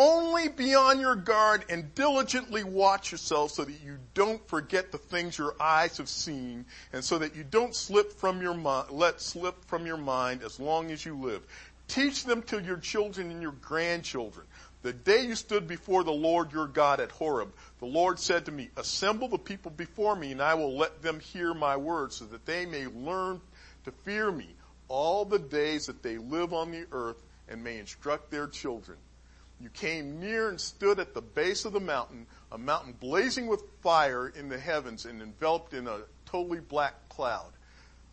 Only 0.00 0.46
be 0.46 0.76
on 0.76 1.00
your 1.00 1.16
guard 1.16 1.64
and 1.68 1.92
diligently 1.96 2.62
watch 2.62 3.10
yourself 3.10 3.50
so 3.50 3.64
that 3.64 3.82
you 3.82 3.98
don't 4.14 4.46
forget 4.46 4.92
the 4.92 4.98
things 4.98 5.36
your 5.36 5.56
eyes 5.58 5.96
have 5.96 6.08
seen 6.08 6.66
and 6.92 7.04
so 7.04 7.18
that 7.18 7.34
you 7.34 7.42
don't 7.42 7.74
slip 7.74 8.12
from 8.12 8.40
your 8.40 8.54
mind, 8.54 8.90
let 8.92 9.20
slip 9.20 9.64
from 9.64 9.86
your 9.86 9.96
mind 9.96 10.44
as 10.44 10.60
long 10.60 10.92
as 10.92 11.04
you 11.04 11.16
live. 11.16 11.42
Teach 11.88 12.24
them 12.24 12.42
to 12.42 12.62
your 12.62 12.76
children 12.76 13.32
and 13.32 13.42
your 13.42 13.56
grandchildren. 13.60 14.46
The 14.82 14.92
day 14.92 15.26
you 15.26 15.34
stood 15.34 15.66
before 15.66 16.04
the 16.04 16.12
Lord 16.12 16.52
your 16.52 16.68
God 16.68 17.00
at 17.00 17.10
Horeb, 17.10 17.52
the 17.80 17.86
Lord 17.86 18.20
said 18.20 18.44
to 18.44 18.52
me, 18.52 18.70
assemble 18.76 19.26
the 19.26 19.36
people 19.36 19.72
before 19.72 20.14
me 20.14 20.30
and 20.30 20.40
I 20.40 20.54
will 20.54 20.76
let 20.76 21.02
them 21.02 21.18
hear 21.18 21.54
my 21.54 21.76
words 21.76 22.14
so 22.14 22.24
that 22.26 22.46
they 22.46 22.66
may 22.66 22.86
learn 22.86 23.40
to 23.84 23.90
fear 23.90 24.30
me 24.30 24.54
all 24.86 25.24
the 25.24 25.40
days 25.40 25.86
that 25.86 26.04
they 26.04 26.18
live 26.18 26.52
on 26.52 26.70
the 26.70 26.86
earth 26.92 27.20
and 27.48 27.64
may 27.64 27.78
instruct 27.78 28.30
their 28.30 28.46
children. 28.46 28.96
You 29.60 29.70
came 29.70 30.20
near 30.20 30.48
and 30.48 30.60
stood 30.60 31.00
at 31.00 31.14
the 31.14 31.22
base 31.22 31.64
of 31.64 31.72
the 31.72 31.80
mountain, 31.80 32.26
a 32.52 32.58
mountain 32.58 32.92
blazing 32.92 33.46
with 33.48 33.62
fire 33.82 34.28
in 34.28 34.48
the 34.48 34.58
heavens 34.58 35.04
and 35.04 35.20
enveloped 35.20 35.74
in 35.74 35.88
a 35.88 36.02
totally 36.26 36.60
black 36.60 37.08
cloud. 37.08 37.52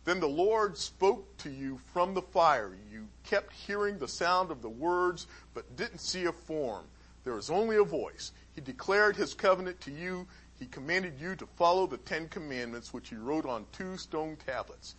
Then 0.04 0.20
the 0.20 0.28
Lord 0.28 0.78
spoke 0.78 1.36
to 1.38 1.50
you 1.50 1.80
from 1.92 2.14
the 2.14 2.22
fire. 2.22 2.72
You 2.92 3.08
kept 3.24 3.52
hearing 3.52 3.98
the 3.98 4.08
sound 4.08 4.50
of 4.50 4.62
the 4.62 4.68
words, 4.68 5.26
but 5.54 5.76
didn't 5.76 5.98
see 5.98 6.24
a 6.24 6.32
form. 6.32 6.84
There 7.24 7.34
was 7.34 7.50
only 7.50 7.76
a 7.76 7.84
voice. 7.84 8.32
He 8.54 8.60
declared 8.60 9.16
his 9.16 9.34
covenant 9.34 9.80
to 9.82 9.90
you. 9.90 10.26
He 10.60 10.66
commanded 10.66 11.20
you 11.20 11.34
to 11.36 11.46
follow 11.46 11.86
the 11.86 11.96
Ten 11.98 12.28
Commandments, 12.28 12.92
which 12.92 13.08
he 13.08 13.16
wrote 13.16 13.46
on 13.46 13.66
two 13.72 13.96
stone 13.96 14.36
tablets. 14.46 14.94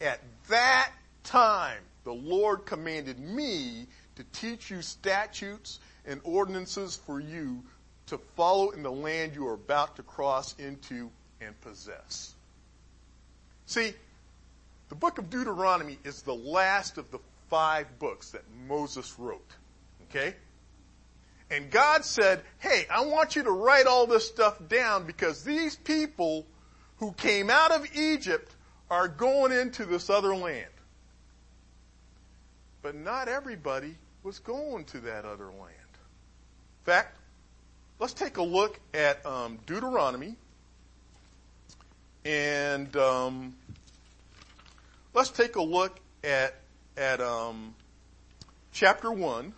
At 0.00 0.20
that 0.48 0.90
time, 1.22 1.82
the 2.04 2.12
Lord 2.12 2.66
commanded 2.66 3.20
me 3.20 3.86
to 4.16 4.24
teach 4.32 4.70
you 4.70 4.82
statutes 4.82 5.80
and 6.06 6.20
ordinances 6.24 6.96
for 6.96 7.20
you 7.20 7.62
to 8.06 8.18
follow 8.36 8.70
in 8.70 8.82
the 8.82 8.90
land 8.90 9.34
you 9.34 9.46
are 9.46 9.54
about 9.54 9.96
to 9.96 10.02
cross 10.02 10.54
into 10.58 11.10
and 11.40 11.58
possess. 11.60 12.34
See, 13.66 13.94
the 14.88 14.94
book 14.96 15.18
of 15.18 15.30
Deuteronomy 15.30 15.98
is 16.04 16.22
the 16.22 16.34
last 16.34 16.98
of 16.98 17.10
the 17.10 17.20
five 17.48 17.98
books 17.98 18.30
that 18.30 18.42
Moses 18.66 19.14
wrote. 19.18 19.50
Okay? 20.08 20.34
And 21.50 21.70
God 21.70 22.04
said, 22.04 22.42
hey, 22.58 22.86
I 22.90 23.04
want 23.06 23.36
you 23.36 23.42
to 23.44 23.50
write 23.50 23.86
all 23.86 24.06
this 24.06 24.26
stuff 24.26 24.56
down 24.68 25.04
because 25.04 25.44
these 25.44 25.76
people 25.76 26.46
who 26.98 27.12
came 27.12 27.50
out 27.50 27.72
of 27.72 27.86
Egypt 27.96 28.54
are 28.90 29.08
going 29.08 29.52
into 29.52 29.84
this 29.84 30.10
other 30.10 30.34
land. 30.34 30.70
But 32.82 32.94
not 32.94 33.28
everybody 33.28 33.94
was 34.22 34.38
going 34.38 34.84
to 34.86 35.00
that 35.00 35.24
other 35.24 35.46
land. 35.46 35.54
In 35.60 36.84
fact, 36.84 37.16
let's 37.98 38.14
take 38.14 38.36
a 38.38 38.42
look 38.42 38.80
at 38.94 39.24
um, 39.26 39.58
Deuteronomy 39.66 40.36
and 42.24 42.94
um, 42.96 43.54
let's 45.14 45.30
take 45.30 45.56
a 45.56 45.62
look 45.62 45.98
at 46.24 46.54
at 46.96 47.20
um, 47.20 47.74
chapter 48.72 49.10
one. 49.10 49.54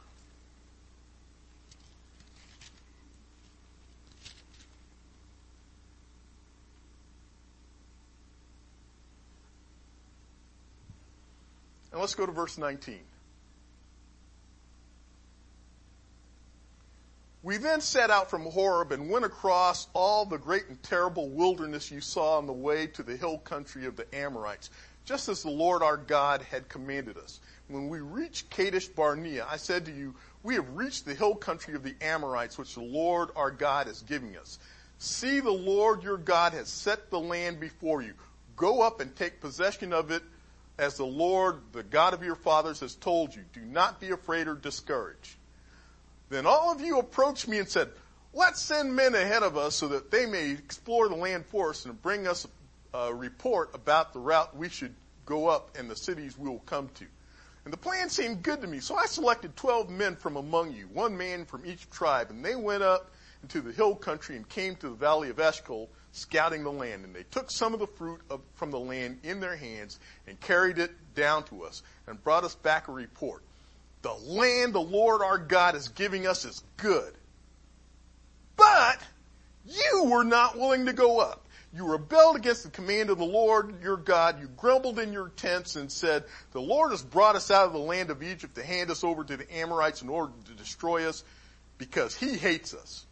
And 11.91 12.01
let's 12.01 12.15
go 12.15 12.25
to 12.25 12.33
verse 12.33 12.57
19. 12.57 13.01
We 17.45 17.57
then 17.57 17.81
set 17.81 18.11
out 18.11 18.31
from 18.31 18.45
Horeb 18.45 18.93
and 18.93 19.11
went 19.11 19.25
across 19.25 19.89
all 19.95 20.25
the 20.25 20.39
great 20.39 20.69
and 20.69 20.81
terrible 20.81 21.29
wilderness 21.29 21.91
you 21.91 22.01
saw 22.01 22.39
on 22.39 22.47
the 22.47 22.53
way 22.53 22.87
to 22.89 23.03
the 23.03 23.17
hill 23.17 23.39
country 23.39 23.85
of 23.85 23.97
the 23.97 24.07
Amorites, 24.15 24.71
just 25.05 25.29
as 25.29 25.43
the 25.43 25.51
Lord 25.51 25.83
our 25.83 25.97
God 25.97 26.43
had 26.43 26.69
commanded 26.69 27.19
us. 27.19 27.41
When 27.67 27.89
we 27.89 27.99
reached 27.99 28.51
Kadesh 28.51 28.87
Barnea, 28.87 29.45
I 29.51 29.57
said 29.57 29.87
to 29.87 29.93
you, 29.93 30.15
we 30.45 30.55
have 30.55 30.77
reached 30.77 31.05
the 31.05 31.15
hill 31.15 31.35
country 31.35 31.75
of 31.75 31.83
the 31.83 31.97
Amorites, 32.01 32.59
which 32.59 32.75
the 32.75 32.83
Lord 32.83 33.31
our 33.35 33.51
God 33.51 33.89
is 33.89 34.03
giving 34.03 34.37
us. 34.37 34.61
See, 34.99 35.41
the 35.41 35.51
Lord 35.51 36.05
your 36.05 36.19
God 36.19 36.53
has 36.53 36.69
set 36.69 37.11
the 37.11 37.19
land 37.19 37.59
before 37.59 38.03
you. 38.03 38.15
Go 38.55 38.83
up 38.83 39.01
and 39.01 39.17
take 39.17 39.41
possession 39.41 39.93
of 39.93 40.13
it 40.13 40.23
as 40.79 40.97
the 40.97 41.07
Lord, 41.07 41.57
the 41.73 41.83
God 41.83 42.15
of 42.15 42.23
your 42.23 42.37
fathers, 42.37 42.79
has 42.81 42.95
told 42.95 43.35
you. 43.35 43.43
Do 43.53 43.63
not 43.63 43.99
be 44.01 44.11
afraid 44.11 44.47
or 44.47 44.55
discouraged. 44.55 45.35
Then 46.33 46.47
all 46.47 46.73
of 46.73 46.81
you 46.81 46.99
approached 46.99 47.47
me 47.47 47.59
and 47.59 47.69
said, 47.69 47.91
let's 48.33 48.63
send 48.63 48.97
men 48.97 49.15
ahead 49.15 49.43
of 49.43 49.59
us 49.59 49.75
so 49.75 49.89
that 49.89 50.11
they 50.11 50.25
may 50.25 50.53
explore 50.53 51.11
the 51.11 51.15
land 51.15 51.45
for 51.45 51.69
us 51.69 51.85
and 51.85 52.01
bring 52.01 52.27
us 52.27 52.47
a 52.95 53.15
report 53.15 53.69
about 53.75 54.15
the 54.15 54.19
route 54.19 54.57
we 54.57 54.71
should 54.71 54.95
go 55.27 55.49
up 55.49 55.77
and 55.79 55.91
the 55.91 55.95
cities 55.95 56.39
we 56.39 56.49
will 56.49 56.61
come 56.61 56.89
to. 56.95 57.05
And 57.67 57.73
the 57.73 57.77
plan 57.77 58.09
seemed 58.09 58.43
good 58.43 58.63
to 58.63 58.67
me, 58.67 58.81
so 58.81 58.97
I 58.97 59.05
selected 59.05 59.55
12 59.57 59.91
men 59.91 60.17
from 60.17 60.37
among 60.37 60.73
you, 60.73 60.89
one 60.95 61.15
man 61.15 61.45
from 61.45 61.67
each 61.67 61.91
tribe, 61.91 62.31
and 62.31 62.43
they 62.43 62.57
went 62.57 62.83
up 62.83 63.11
into 63.43 63.61
the 63.61 63.71
hill 63.71 63.95
country 63.95 64.35
and 64.35 64.49
came 64.49 64.75
to 64.77 64.89
the 64.89 64.97
valley 64.97 65.29
of 65.29 65.39
Eshcol, 65.39 65.91
scouting 66.13 66.65
the 66.65 66.73
land, 66.73 67.05
and 67.05 67.15
they 67.15 67.25
took 67.25 67.51
some 67.51 67.75
of 67.75 67.79
the 67.79 67.87
fruit 67.87 68.23
of, 68.31 68.41
from 68.55 68.71
the 68.71 68.81
land 68.81 69.19
in 69.23 69.39
their 69.39 69.57
hands 69.57 70.01
and 70.27 70.41
carried 70.41 70.79
it 70.79 70.93
down 71.15 71.43
to 71.45 71.63
us 71.65 71.83
and 72.07 72.25
brought 72.25 72.43
us 72.43 72.55
back 72.55 72.89
a 72.89 72.93
report. 72.93 73.43
The 74.03 74.13
land 74.13 74.75
the 74.75 74.81
Lord 74.81 75.23
our 75.23 75.39
God 75.39 75.75
is 75.77 75.89
giving 75.89 76.27
us 76.27 76.45
is 76.45 76.63
good. 76.77 77.15
But 78.57 78.99
you 79.65 80.05
were 80.05 80.25
not 80.25 80.59
willing 80.59 80.87
to 80.87 80.93
go 80.93 81.21
up. 81.21 81.47
You 81.75 81.87
rebelled 81.87 82.37
against 82.37 82.65
the 82.65 82.71
command 82.71 83.09
of 83.09 83.17
the 83.17 83.25
Lord 83.25 83.83
your 83.83 83.97
God. 83.97 84.41
You 84.41 84.49
grumbled 84.49 84.99
in 84.99 85.13
your 85.13 85.31
tents 85.31 85.77
and 85.77 85.91
said, 85.91 86.25
the 86.53 86.61
Lord 86.61 86.91
has 86.91 87.03
brought 87.03 87.37
us 87.37 87.51
out 87.51 87.67
of 87.67 87.73
the 87.73 87.79
land 87.79 88.11
of 88.11 88.23
Egypt 88.23 88.57
to 88.57 88.63
hand 88.63 88.91
us 88.91 89.03
over 89.03 89.25
to 89.25 89.37
the 89.37 89.57
Amorites 89.57 90.03
in 90.03 90.11
order 90.11 90.33
to 90.47 90.53
destroy 90.53 91.09
us 91.09 91.25
because 91.79 92.15
he 92.15 92.37
hates 92.37 92.75
us. 92.75 93.07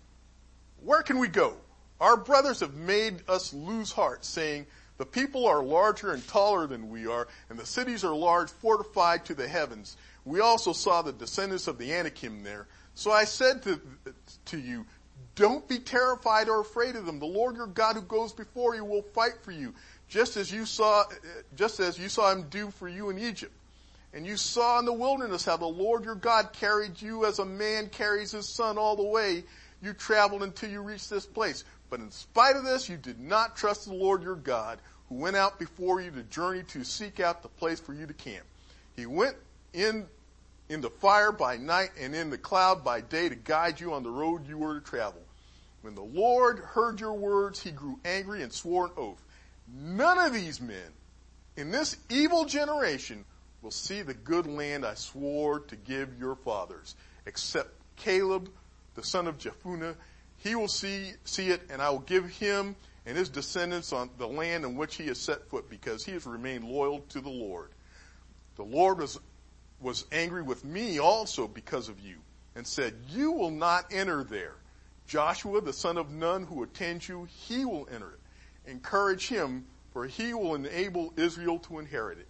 Where 0.82 1.02
can 1.02 1.18
we 1.18 1.28
go? 1.28 1.56
Our 2.00 2.16
brothers 2.16 2.60
have 2.60 2.74
made 2.74 3.22
us 3.28 3.54
lose 3.54 3.92
heart 3.92 4.24
saying, 4.24 4.66
the 4.98 5.06
people 5.06 5.46
are 5.46 5.62
larger 5.62 6.12
and 6.12 6.26
taller 6.28 6.66
than 6.66 6.90
we 6.90 7.06
are, 7.06 7.28
and 7.48 7.58
the 7.58 7.64
cities 7.64 8.04
are 8.04 8.14
large, 8.14 8.50
fortified 8.50 9.24
to 9.26 9.34
the 9.34 9.48
heavens. 9.48 9.96
We 10.24 10.40
also 10.40 10.72
saw 10.72 11.02
the 11.02 11.12
descendants 11.12 11.66
of 11.66 11.78
the 11.78 11.92
Anakim 11.92 12.42
there. 12.42 12.66
So 12.94 13.10
I 13.10 13.24
said 13.24 13.62
to, 13.62 13.80
to 14.46 14.58
you, 14.58 14.86
don't 15.34 15.66
be 15.68 15.78
terrified 15.78 16.48
or 16.48 16.60
afraid 16.60 16.96
of 16.96 17.06
them. 17.06 17.18
The 17.18 17.26
Lord 17.26 17.56
your 17.56 17.66
God 17.66 17.96
who 17.96 18.02
goes 18.02 18.32
before 18.32 18.74
you 18.74 18.84
will 18.84 19.02
fight 19.02 19.42
for 19.42 19.52
you, 19.52 19.74
just 20.08 20.36
as 20.36 20.52
you 20.52 20.66
saw, 20.66 21.04
just 21.56 21.80
as 21.80 21.98
you 21.98 22.08
saw 22.08 22.32
him 22.32 22.48
do 22.50 22.70
for 22.70 22.88
you 22.88 23.10
in 23.10 23.18
Egypt. 23.18 23.52
And 24.12 24.26
you 24.26 24.36
saw 24.36 24.78
in 24.80 24.84
the 24.84 24.92
wilderness 24.92 25.44
how 25.44 25.56
the 25.56 25.66
Lord 25.66 26.04
your 26.04 26.16
God 26.16 26.52
carried 26.52 27.00
you 27.00 27.26
as 27.26 27.38
a 27.38 27.44
man 27.44 27.88
carries 27.88 28.32
his 28.32 28.48
son 28.48 28.76
all 28.76 28.96
the 28.96 29.04
way 29.04 29.44
you 29.80 29.92
traveled 29.92 30.42
until 30.42 30.68
you 30.68 30.82
reached 30.82 31.08
this 31.08 31.26
place. 31.26 31.64
But 31.88 32.00
in 32.00 32.10
spite 32.10 32.56
of 32.56 32.64
this, 32.64 32.88
you 32.88 32.96
did 32.96 33.20
not 33.20 33.56
trust 33.56 33.86
the 33.86 33.94
Lord 33.94 34.22
your 34.22 34.36
God 34.36 34.80
who 35.08 35.14
went 35.14 35.36
out 35.36 35.58
before 35.58 36.00
you 36.00 36.10
to 36.10 36.22
journey 36.24 36.64
to 36.64 36.84
seek 36.84 37.20
out 37.20 37.42
the 37.42 37.48
place 37.48 37.80
for 37.80 37.94
you 37.94 38.06
to 38.06 38.14
camp. 38.14 38.44
He 38.96 39.06
went 39.06 39.36
in 39.72 40.06
in 40.68 40.80
the 40.80 40.90
fire 40.90 41.32
by 41.32 41.56
night 41.56 41.90
and 41.98 42.14
in 42.14 42.30
the 42.30 42.38
cloud 42.38 42.84
by 42.84 43.00
day 43.00 43.28
to 43.28 43.34
guide 43.34 43.80
you 43.80 43.92
on 43.92 44.04
the 44.04 44.10
road 44.10 44.46
you 44.46 44.56
were 44.56 44.78
to 44.78 44.80
travel. 44.80 45.22
When 45.82 45.96
the 45.96 46.02
Lord 46.02 46.60
heard 46.60 47.00
your 47.00 47.14
words, 47.14 47.60
he 47.60 47.72
grew 47.72 47.98
angry 48.04 48.42
and 48.42 48.52
swore 48.52 48.86
an 48.86 48.92
oath. 48.96 49.22
None 49.66 50.18
of 50.18 50.32
these 50.32 50.60
men 50.60 50.92
in 51.56 51.70
this 51.72 51.96
evil 52.08 52.44
generation 52.44 53.24
will 53.62 53.70
see 53.70 54.02
the 54.02 54.14
good 54.14 54.46
land 54.46 54.86
I 54.86 54.94
swore 54.94 55.60
to 55.60 55.76
give 55.76 56.18
your 56.18 56.36
fathers, 56.36 56.94
except 57.26 57.70
Caleb, 57.96 58.48
the 58.94 59.02
son 59.02 59.26
of 59.26 59.38
Jephunneh. 59.38 59.96
He 60.38 60.54
will 60.54 60.68
see, 60.68 61.12
see 61.24 61.48
it 61.48 61.62
and 61.68 61.82
I 61.82 61.90
will 61.90 61.98
give 61.98 62.28
him 62.28 62.76
and 63.06 63.16
his 63.16 63.28
descendants 63.28 63.92
on 63.92 64.10
the 64.18 64.28
land 64.28 64.64
in 64.64 64.76
which 64.76 64.96
he 64.96 65.08
has 65.08 65.18
set 65.18 65.48
foot 65.48 65.68
because 65.68 66.04
he 66.04 66.12
has 66.12 66.26
remained 66.26 66.64
loyal 66.64 67.00
to 67.10 67.20
the 67.20 67.30
Lord. 67.30 67.70
The 68.56 68.62
Lord 68.62 68.98
was 68.98 69.18
was 69.80 70.04
angry 70.12 70.42
with 70.42 70.64
me 70.64 70.98
also 70.98 71.48
because 71.48 71.88
of 71.88 71.98
you 72.00 72.16
and 72.54 72.66
said, 72.66 72.94
you 73.08 73.32
will 73.32 73.50
not 73.50 73.86
enter 73.90 74.22
there. 74.22 74.54
Joshua, 75.06 75.60
the 75.60 75.72
son 75.72 75.96
of 75.96 76.10
Nun 76.10 76.44
who 76.44 76.62
attends 76.62 77.08
you, 77.08 77.26
he 77.30 77.64
will 77.64 77.88
enter 77.92 78.12
it. 78.12 78.70
Encourage 78.70 79.28
him 79.28 79.64
for 79.92 80.06
he 80.06 80.34
will 80.34 80.54
enable 80.54 81.12
Israel 81.16 81.58
to 81.58 81.78
inherit 81.78 82.18
it. 82.18 82.28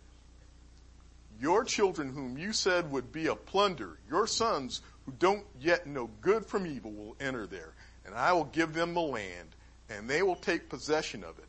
Your 1.41 1.65
children 1.65 2.13
whom 2.13 2.39
you 2.39 2.53
said 2.53 2.91
would 2.91 3.13
be 3.13 3.27
a 3.27 3.35
plunder, 3.35 3.99
your 4.09 4.27
sons 4.27 4.83
who 5.05 5.13
don't 5.19 5.45
yet 5.61 5.87
know 5.87 6.09
good 6.21 6.47
from 6.47 6.67
evil 6.67 6.93
will 6.93 7.17
enter 7.21 7.47
there 7.47 7.73
and 8.07 8.15
I 8.15 8.33
will 8.33 8.45
give 8.45 8.73
them 8.73 8.95
the 8.95 9.01
land 9.01 9.49
and 9.89 10.09
they 10.09 10.23
will 10.23 10.37
take 10.37 10.69
possession 10.69 11.25
of 11.25 11.39
it. 11.39 11.45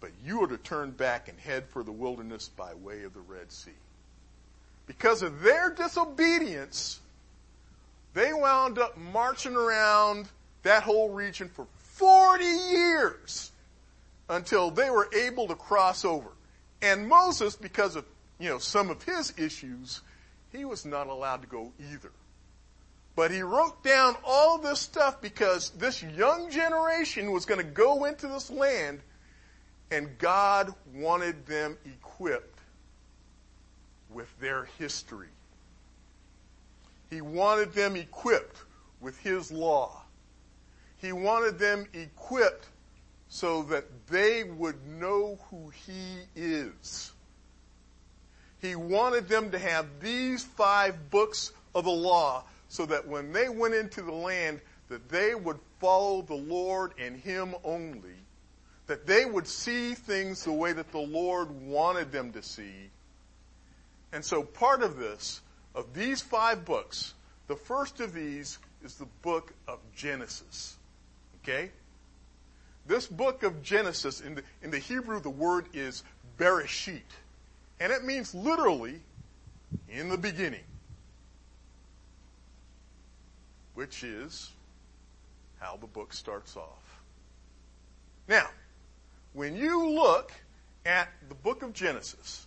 But 0.00 0.10
you 0.24 0.42
are 0.42 0.48
to 0.48 0.58
turn 0.58 0.90
back 0.90 1.28
and 1.28 1.38
head 1.38 1.64
for 1.68 1.82
the 1.82 1.92
wilderness 1.92 2.48
by 2.48 2.74
way 2.74 3.04
of 3.04 3.14
the 3.14 3.20
Red 3.20 3.50
Sea 3.52 3.72
because 4.86 5.22
of 5.22 5.42
their 5.42 5.70
disobedience, 5.70 7.00
they 8.14 8.32
wound 8.32 8.78
up 8.78 8.96
marching 8.96 9.54
around 9.54 10.28
that 10.62 10.82
whole 10.82 11.10
region 11.10 11.48
for 11.48 11.66
40 11.94 12.44
years 12.44 13.50
until 14.28 14.70
they 14.70 14.90
were 14.90 15.08
able 15.14 15.48
to 15.48 15.54
cross 15.54 16.04
over. 16.04 16.28
And 16.82 17.08
Moses, 17.08 17.56
because 17.56 17.96
of, 17.96 18.04
you 18.38 18.48
know, 18.48 18.58
some 18.58 18.90
of 18.90 19.02
his 19.02 19.32
issues, 19.36 20.02
he 20.52 20.64
was 20.64 20.84
not 20.84 21.08
allowed 21.08 21.42
to 21.42 21.48
go 21.48 21.72
either. 21.92 22.12
But 23.14 23.30
he 23.30 23.42
wrote 23.42 23.82
down 23.82 24.14
all 24.24 24.58
this 24.58 24.80
stuff 24.80 25.20
because 25.22 25.70
this 25.70 26.02
young 26.02 26.50
generation 26.50 27.32
was 27.32 27.46
going 27.46 27.60
to 27.60 27.70
go 27.70 28.04
into 28.04 28.28
this 28.28 28.50
land 28.50 29.00
and 29.90 30.18
God 30.18 30.74
wanted 30.92 31.46
them 31.46 31.78
equipped 31.84 32.55
with 34.16 34.40
their 34.40 34.64
history. 34.78 35.28
He 37.10 37.20
wanted 37.20 37.74
them 37.74 37.96
equipped 37.96 38.56
with 38.98 39.18
His 39.20 39.52
law. 39.52 40.02
He 40.96 41.12
wanted 41.12 41.58
them 41.58 41.86
equipped 41.92 42.66
so 43.28 43.62
that 43.64 43.84
they 44.08 44.42
would 44.42 44.86
know 44.86 45.38
who 45.50 45.70
He 45.86 46.20
is. 46.34 47.12
He 48.58 48.74
wanted 48.74 49.28
them 49.28 49.50
to 49.50 49.58
have 49.58 49.86
these 50.00 50.44
five 50.44 51.10
books 51.10 51.52
of 51.74 51.84
the 51.84 51.90
law 51.90 52.44
so 52.68 52.86
that 52.86 53.06
when 53.06 53.34
they 53.34 53.50
went 53.50 53.74
into 53.74 54.00
the 54.00 54.14
land 54.14 54.62
that 54.88 55.10
they 55.10 55.34
would 55.34 55.58
follow 55.78 56.22
the 56.22 56.34
Lord 56.34 56.92
and 56.98 57.20
Him 57.20 57.54
only, 57.64 58.16
that 58.86 59.06
they 59.06 59.26
would 59.26 59.46
see 59.46 59.92
things 59.94 60.44
the 60.44 60.52
way 60.52 60.72
that 60.72 60.90
the 60.90 60.98
Lord 60.98 61.50
wanted 61.50 62.10
them 62.10 62.32
to 62.32 62.42
see, 62.42 62.90
and 64.12 64.24
so 64.24 64.42
part 64.42 64.82
of 64.82 64.96
this, 64.96 65.40
of 65.74 65.94
these 65.94 66.20
five 66.22 66.64
books, 66.64 67.14
the 67.48 67.56
first 67.56 68.00
of 68.00 68.12
these 68.12 68.58
is 68.84 68.96
the 68.96 69.06
book 69.22 69.52
of 69.68 69.78
Genesis. 69.94 70.76
Okay? 71.42 71.70
This 72.86 73.06
book 73.06 73.42
of 73.42 73.62
Genesis, 73.62 74.20
in 74.20 74.36
the, 74.36 74.42
in 74.62 74.70
the 74.70 74.78
Hebrew, 74.78 75.20
the 75.20 75.30
word 75.30 75.66
is 75.74 76.04
Bereshit. 76.38 77.00
And 77.80 77.92
it 77.92 78.04
means 78.04 78.34
literally, 78.34 79.00
in 79.88 80.08
the 80.08 80.16
beginning. 80.16 80.64
Which 83.74 84.02
is 84.04 84.50
how 85.58 85.76
the 85.80 85.86
book 85.86 86.12
starts 86.12 86.56
off. 86.56 87.00
Now, 88.28 88.48
when 89.32 89.56
you 89.56 89.90
look 89.90 90.32
at 90.84 91.08
the 91.28 91.34
book 91.34 91.62
of 91.62 91.72
Genesis, 91.72 92.45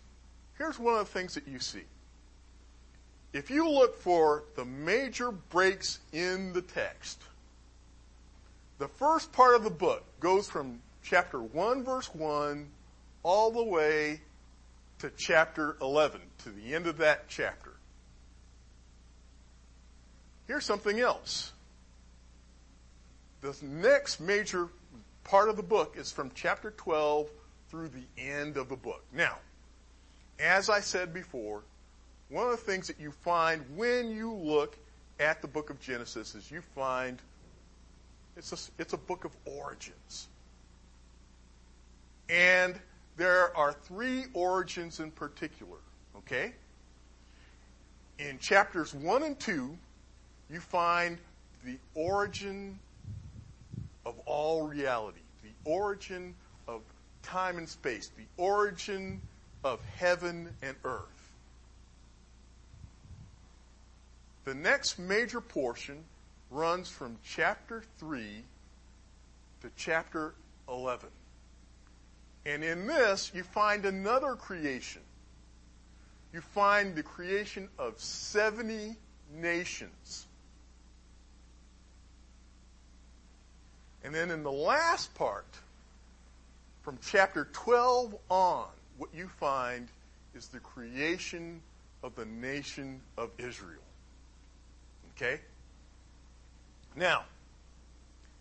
Here's 0.60 0.78
one 0.78 0.94
of 0.94 1.00
the 1.00 1.12
things 1.12 1.34
that 1.34 1.48
you 1.48 1.58
see. 1.60 1.86
If 3.32 3.50
you 3.50 3.68
look 3.68 3.96
for 3.96 4.44
the 4.56 4.66
major 4.66 5.32
breaks 5.32 6.00
in 6.12 6.52
the 6.52 6.62
text, 6.62 7.24
the 8.78 8.90
first 8.90 9.32
part 9.32 9.56
of 9.56 9.64
the 9.64 9.70
book 9.70 10.04
goes 10.20 10.50
from 10.50 10.82
chapter 11.02 11.42
1 11.42 11.84
verse 11.84 12.14
1 12.14 12.70
all 13.24 13.52
the 13.52 13.64
way 13.64 14.22
to 15.00 15.10
chapter 15.18 15.78
11, 15.82 16.20
to 16.44 16.50
the 16.50 16.76
end 16.76 16.88
of 16.88 16.98
that 16.98 17.30
chapter. 17.30 17.72
Here's 20.48 20.66
something 20.66 21.00
else. 21.00 21.54
The 23.42 23.56
next 23.62 24.20
major 24.20 24.68
part 25.24 25.48
of 25.48 25.56
the 25.56 25.64
book 25.64 25.96
is 25.98 26.12
from 26.12 26.32
chapter 26.36 26.72
12 26.72 27.30
through 27.70 27.90
the 27.90 28.22
end 28.22 28.58
of 28.58 28.68
the 28.68 28.76
book. 28.76 29.04
Now, 29.14 29.38
as 30.40 30.70
I 30.70 30.80
said 30.80 31.14
before, 31.14 31.62
one 32.30 32.46
of 32.46 32.52
the 32.52 32.58
things 32.58 32.88
that 32.88 33.00
you 33.00 33.12
find 33.12 33.64
when 33.76 34.12
you 34.12 34.34
look 34.34 34.78
at 35.20 35.42
the 35.42 35.48
book 35.48 35.70
of 35.70 35.80
Genesis 35.80 36.36
is 36.36 36.50
you 36.50 36.62
find 36.76 37.20
it's 38.38 38.54
a, 38.54 38.82
it's 38.82 38.94
a 38.94 38.98
book 38.98 39.26
of 39.26 39.36
origins. 39.46 40.28
And 42.30 42.80
there 43.18 43.56
are 43.58 43.74
three 43.74 44.26
origins 44.34 45.00
in 45.00 45.12
particular, 45.12 45.78
okay? 46.18 46.54
In 48.20 48.40
chapters 48.40 48.94
1 48.94 49.24
and 49.24 49.40
2, 49.40 49.78
you 50.50 50.60
find 50.60 51.18
the 51.66 51.78
origin 51.96 52.80
of 54.06 54.18
all 54.26 54.68
reality, 54.68 55.20
the 55.44 55.70
origin 55.70 56.34
of 56.68 56.82
time 57.24 57.58
and 57.58 57.68
space, 57.68 58.12
the 58.16 58.24
origin 58.42 59.22
of 59.64 59.80
heaven 59.96 60.56
and 60.62 60.76
earth. 60.84 61.04
The 64.46 64.54
next 64.56 64.98
major 64.98 65.42
portion 65.42 66.04
runs 66.50 66.90
from 66.90 67.18
chapter 67.24 67.84
3 68.00 68.44
to 69.62 69.70
chapter 69.76 70.34
11. 70.68 71.10
And 72.46 72.64
in 72.64 72.88
this, 72.88 73.32
you 73.36 73.44
find 73.44 73.86
another 73.86 74.36
creation. 74.36 75.02
You 76.34 76.42
find 76.42 76.96
the 76.96 77.04
creation 77.04 77.70
of 77.78 78.00
70 78.00 78.96
nations. 79.36 80.28
And 84.04 84.16
then 84.16 84.32
in 84.32 84.44
the 84.44 84.52
last 84.52 85.14
part 85.16 85.46
from 86.82 86.98
chapter 87.02 87.48
12 87.52 88.16
on, 88.30 88.68
what 89.00 89.10
you 89.14 89.28
find 89.40 89.88
is 90.36 90.50
the 90.50 90.60
creation 90.60 91.62
of 92.04 92.16
the 92.16 92.26
nation 92.26 93.02
of 93.18 93.32
Israel. 93.38 93.82
Okay? 95.16 95.40
Now, 96.96 97.24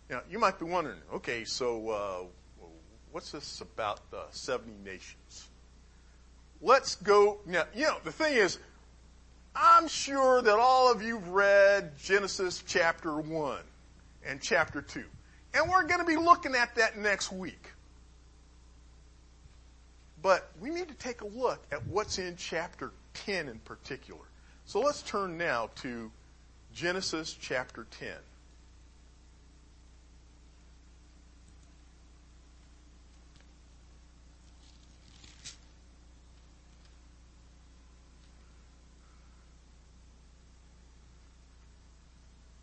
now 0.09 0.21
you 0.29 0.37
might 0.37 0.59
be 0.59 0.65
wondering, 0.65 0.99
okay, 1.13 1.45
so 1.45 1.89
uh, 1.89 2.65
what's 3.11 3.31
this 3.31 3.61
about 3.61 4.11
the 4.11 4.23
70 4.31 4.71
nations? 4.83 5.47
Let's 6.61 6.95
go. 6.95 7.39
Now, 7.45 7.63
you 7.73 7.83
know, 7.83 7.97
the 8.03 8.11
thing 8.11 8.35
is, 8.35 8.59
I'm 9.55 9.87
sure 9.87 10.41
that 10.41 10.59
all 10.59 10.91
of 10.91 11.01
you've 11.01 11.29
read 11.29 11.97
Genesis 11.97 12.61
chapter 12.67 13.15
1 13.15 13.59
and 14.25 14.41
chapter 14.41 14.81
2. 14.81 15.03
And 15.53 15.69
we're 15.69 15.87
going 15.87 15.99
to 15.99 16.05
be 16.05 16.17
looking 16.17 16.53
at 16.53 16.75
that 16.75 16.97
next 16.97 17.31
week. 17.31 17.71
But 20.21 20.49
we 20.59 20.69
need 20.69 20.87
to 20.89 20.95
take 20.95 21.21
a 21.21 21.27
look 21.27 21.65
at 21.71 21.85
what's 21.87 22.17
in 22.17 22.35
chapter 22.35 22.91
10 23.13 23.47
in 23.47 23.59
particular. 23.59 24.21
So 24.65 24.81
let's 24.81 25.01
turn 25.01 25.37
now 25.37 25.69
to 25.77 26.11
Genesis 26.73 27.35
chapter 27.39 27.87
10. 27.91 28.09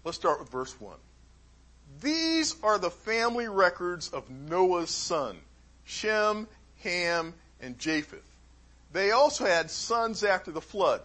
Let's 0.04 0.16
start 0.16 0.38
with 0.38 0.50
verse 0.50 0.80
1. 0.80 0.96
These 2.00 2.54
are 2.62 2.78
the 2.78 2.90
family 2.90 3.48
records 3.48 4.08
of 4.10 4.30
Noah's 4.30 4.90
son, 4.90 5.36
Shem, 5.84 6.46
Ham, 6.84 7.34
and 7.60 7.78
Japheth. 7.78 8.22
They 8.92 9.10
also 9.10 9.44
had 9.44 9.70
sons 9.70 10.24
after 10.24 10.50
the 10.50 10.60
flood. 10.60 11.02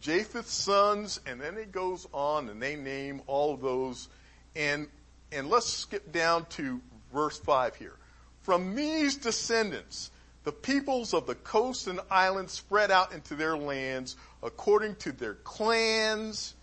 Japheth's 0.00 0.52
sons, 0.52 1.20
and 1.26 1.40
then 1.40 1.56
it 1.56 1.72
goes 1.72 2.06
on 2.12 2.48
and 2.48 2.60
they 2.60 2.76
name 2.76 3.22
all 3.26 3.54
of 3.54 3.60
those. 3.60 4.08
And, 4.54 4.88
and 5.32 5.48
let's 5.48 5.66
skip 5.66 6.12
down 6.12 6.46
to 6.50 6.80
verse 7.12 7.38
5 7.38 7.76
here. 7.76 7.96
From 8.42 8.74
these 8.74 9.16
descendants, 9.16 10.10
the 10.44 10.52
peoples 10.52 11.14
of 11.14 11.26
the 11.26 11.34
coast 11.34 11.86
and 11.86 12.00
islands 12.10 12.52
spread 12.52 12.90
out 12.90 13.12
into 13.12 13.34
their 13.34 13.56
lands 13.56 14.16
according 14.42 14.96
to 14.96 15.12
their 15.12 15.34
clans, 15.34 16.54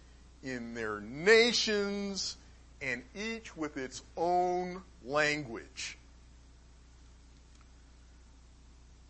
in 0.44 0.74
their 0.76 1.00
nations, 1.02 2.38
and 2.82 3.02
each 3.16 3.56
with 3.58 3.78
its 3.78 4.02
own 4.16 4.82
language. 5.04 5.98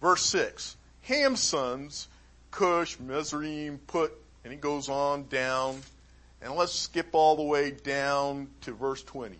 Verse 0.01 0.23
6. 0.25 0.75
Ham's 1.03 1.39
sons, 1.39 2.07
Cush, 2.49 2.99
Mizraim, 2.99 3.79
Put, 3.87 4.11
and 4.43 4.51
he 4.51 4.57
goes 4.57 4.89
on 4.89 5.27
down. 5.27 5.81
And 6.41 6.55
let's 6.55 6.73
skip 6.73 7.09
all 7.13 7.35
the 7.35 7.43
way 7.43 7.71
down 7.71 8.47
to 8.61 8.73
verse 8.73 9.03
20. 9.03 9.37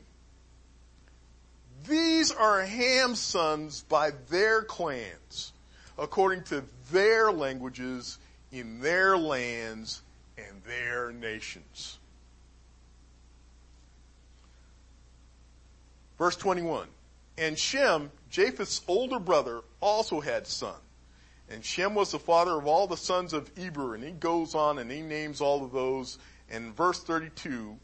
These 1.88 2.32
are 2.32 2.62
Ham's 2.62 3.20
sons 3.20 3.82
by 3.90 4.12
their 4.30 4.62
clans, 4.62 5.52
according 5.98 6.44
to 6.46 6.64
their 6.92 7.32
languages, 7.32 8.20
in 8.52 8.82
their 8.82 9.18
lands, 9.18 10.04
and 10.38 10.64
their 10.64 11.12
nations. 11.12 11.98
Verse 16.20 16.36
21. 16.36 16.88
And 17.40 17.58
Shem, 17.58 18.12
Japheth's 18.32 18.82
older 18.88 19.20
brother, 19.20 19.62
also 19.82 20.22
had 20.22 20.48
son. 20.48 20.76
And 21.50 21.64
Shem 21.64 21.94
was 21.94 22.12
the 22.12 22.20
father 22.20 22.54
of 22.54 22.66
all 22.66 22.88
the 22.88 22.96
sons 22.96 23.34
of 23.34 23.52
Eber. 23.58 23.94
And 23.94 24.04
he 24.04 24.12
goes 24.12 24.56
on 24.56 24.80
and 24.80 24.90
he 24.90 25.02
names 25.02 25.42
all 25.42 25.64
of 25.64 25.74
those. 25.74 26.18
And 26.50 26.76
verse 26.76 27.04
32, 27.04 27.78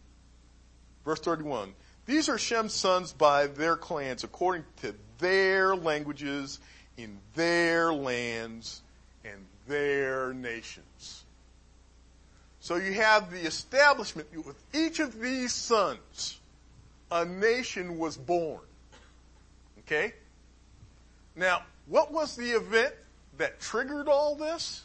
verse 1.05 1.19
31, 1.19 1.73
these 2.05 2.29
are 2.29 2.37
Shem's 2.37 2.73
sons 2.73 3.11
by 3.11 3.47
their 3.47 3.75
clans 3.75 4.23
according 4.23 4.63
to 4.81 4.95
their 5.19 5.75
languages 5.75 6.59
in 6.95 7.19
their 7.35 7.93
lands 7.93 8.81
and 9.25 9.45
their 9.67 10.33
nations. 10.33 11.25
So 12.61 12.75
you 12.75 12.93
have 12.93 13.31
the 13.31 13.45
establishment 13.45 14.27
with 14.45 14.61
each 14.73 14.99
of 14.99 15.19
these 15.19 15.53
sons, 15.53 16.39
a 17.11 17.25
nation 17.25 17.97
was 17.97 18.17
born. 18.17 18.59
Okay? 19.79 20.13
Now, 21.37 21.61
what 21.85 22.11
was 22.11 22.35
the 22.35 22.49
event 22.49 22.93
that 23.37 23.59
triggered 23.59 24.07
all 24.07 24.35
this? 24.35 24.83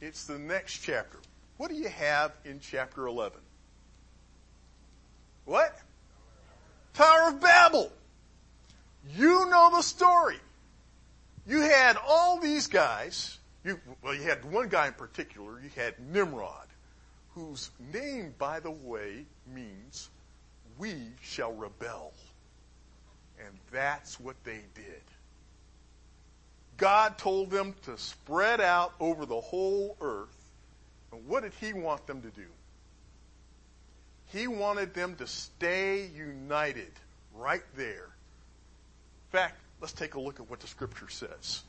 It's 0.00 0.24
the 0.24 0.38
next 0.38 0.78
chapter. 0.78 1.18
What 1.56 1.70
do 1.70 1.76
you 1.76 1.88
have 1.88 2.32
in 2.44 2.60
chapter 2.60 3.06
11? 3.06 3.38
What? 5.44 5.76
Tower 6.94 7.30
of 7.30 7.40
Babel. 7.40 7.92
You 9.16 9.48
know 9.50 9.70
the 9.74 9.82
story. 9.82 10.38
You 11.46 11.60
had 11.60 11.96
all 12.06 12.38
these 12.38 12.68
guys. 12.68 13.38
You, 13.64 13.80
well, 14.02 14.14
you 14.14 14.22
had 14.22 14.44
one 14.44 14.68
guy 14.68 14.86
in 14.86 14.92
particular. 14.92 15.60
You 15.60 15.70
had 15.74 15.94
Nimrod, 16.12 16.68
whose 17.34 17.70
name, 17.92 18.34
by 18.38 18.60
the 18.60 18.70
way, 18.70 19.24
means 19.52 20.10
we 20.78 20.94
shall 21.20 21.52
rebel. 21.52 22.12
And 23.44 23.56
that's 23.72 24.20
what 24.20 24.36
they 24.44 24.60
did. 24.74 25.02
God 26.82 27.16
told 27.16 27.52
them 27.52 27.76
to 27.84 27.96
spread 27.96 28.60
out 28.60 28.92
over 28.98 29.24
the 29.24 29.40
whole 29.40 29.96
earth. 30.00 30.34
And 31.12 31.28
what 31.28 31.44
did 31.44 31.52
He 31.60 31.72
want 31.72 32.08
them 32.08 32.22
to 32.22 32.28
do? 32.30 32.46
He 34.32 34.48
wanted 34.48 34.92
them 34.92 35.14
to 35.16 35.28
stay 35.28 36.10
united 36.12 36.90
right 37.36 37.62
there. 37.76 38.08
In 38.08 39.30
fact, 39.30 39.60
let's 39.80 39.92
take 39.92 40.14
a 40.14 40.20
look 40.20 40.40
at 40.40 40.50
what 40.50 40.58
the 40.58 40.66
scripture 40.66 41.08
says. 41.08 41.62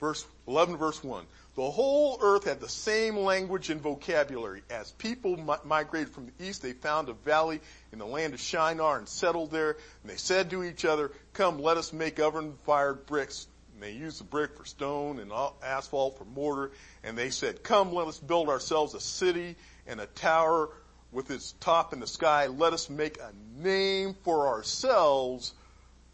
Verse 0.00 0.26
11 0.48 0.76
verse 0.76 1.04
1. 1.04 1.24
The 1.56 1.70
whole 1.70 2.18
earth 2.22 2.44
had 2.44 2.60
the 2.60 2.68
same 2.68 3.16
language 3.16 3.70
and 3.70 3.80
vocabulary. 3.80 4.62
As 4.70 4.92
people 4.92 5.36
migrated 5.64 6.14
from 6.14 6.26
the 6.26 6.46
east, 6.46 6.62
they 6.62 6.72
found 6.72 7.08
a 7.08 7.12
valley 7.12 7.60
in 7.92 7.98
the 7.98 8.06
land 8.06 8.34
of 8.34 8.40
Shinar 8.40 8.98
and 8.98 9.08
settled 9.08 9.50
there. 9.50 9.76
And 10.02 10.10
they 10.10 10.16
said 10.16 10.50
to 10.50 10.62
each 10.62 10.84
other, 10.84 11.10
come, 11.32 11.58
let 11.58 11.76
us 11.76 11.92
make 11.92 12.20
oven-fired 12.20 13.04
bricks. 13.06 13.48
And 13.74 13.82
they 13.82 13.92
used 13.92 14.20
the 14.20 14.24
brick 14.24 14.56
for 14.56 14.64
stone 14.64 15.18
and 15.18 15.32
asphalt 15.62 16.18
for 16.18 16.24
mortar. 16.24 16.70
And 17.02 17.18
they 17.18 17.30
said, 17.30 17.64
come, 17.64 17.92
let 17.92 18.06
us 18.06 18.18
build 18.18 18.48
ourselves 18.48 18.94
a 18.94 19.00
city 19.00 19.56
and 19.86 20.00
a 20.00 20.06
tower 20.06 20.70
with 21.10 21.32
its 21.32 21.52
top 21.58 21.92
in 21.92 21.98
the 21.98 22.06
sky. 22.06 22.46
Let 22.46 22.72
us 22.72 22.88
make 22.88 23.18
a 23.18 23.32
name 23.60 24.14
for 24.22 24.46
ourselves. 24.46 25.52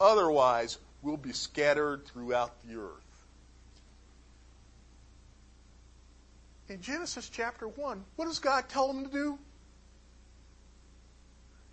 Otherwise, 0.00 0.78
we'll 1.02 1.18
be 1.18 1.32
scattered 1.32 2.06
throughout 2.06 2.52
the 2.66 2.80
earth. 2.80 3.05
In 6.68 6.80
Genesis 6.80 7.28
chapter 7.28 7.68
1, 7.68 8.04
what 8.16 8.26
does 8.26 8.38
God 8.38 8.68
tell 8.68 8.88
them 8.88 9.04
to 9.04 9.10
do? 9.10 9.38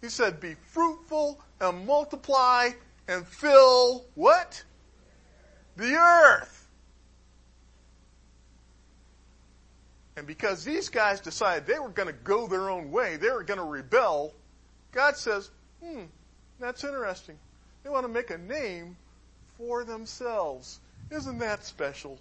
He 0.02 0.10
said, 0.10 0.40
be 0.40 0.56
fruitful 0.68 1.40
and 1.62 1.88
multiply 1.88 2.72
and 3.08 3.26
fill 3.26 4.06
what? 4.16 4.64
The 5.78 5.96
earth. 5.96 6.68
And 10.16 10.28
because 10.28 10.64
these 10.64 10.90
guys 10.90 11.20
decided 11.20 11.66
they 11.66 11.80
were 11.80 11.90
going 11.90 12.08
to 12.08 12.14
go 12.14 12.48
their 12.48 12.70
own 12.70 12.92
way, 12.92 13.16
they 13.16 13.32
were 13.32 13.44
going 13.44 13.60
to 13.60 13.66
rebel, 13.66 14.34
God 14.92 15.18
says, 15.18 15.50
hmm, 15.84 16.04
that's 16.60 16.84
interesting. 16.84 17.38
They 17.84 17.90
want 17.90 18.06
to 18.06 18.12
make 18.12 18.30
a 18.30 18.38
name 18.38 18.96
for 19.58 19.84
themselves. 19.84 20.80
Isn't 21.10 21.40
that 21.40 21.66
special? 21.66 22.20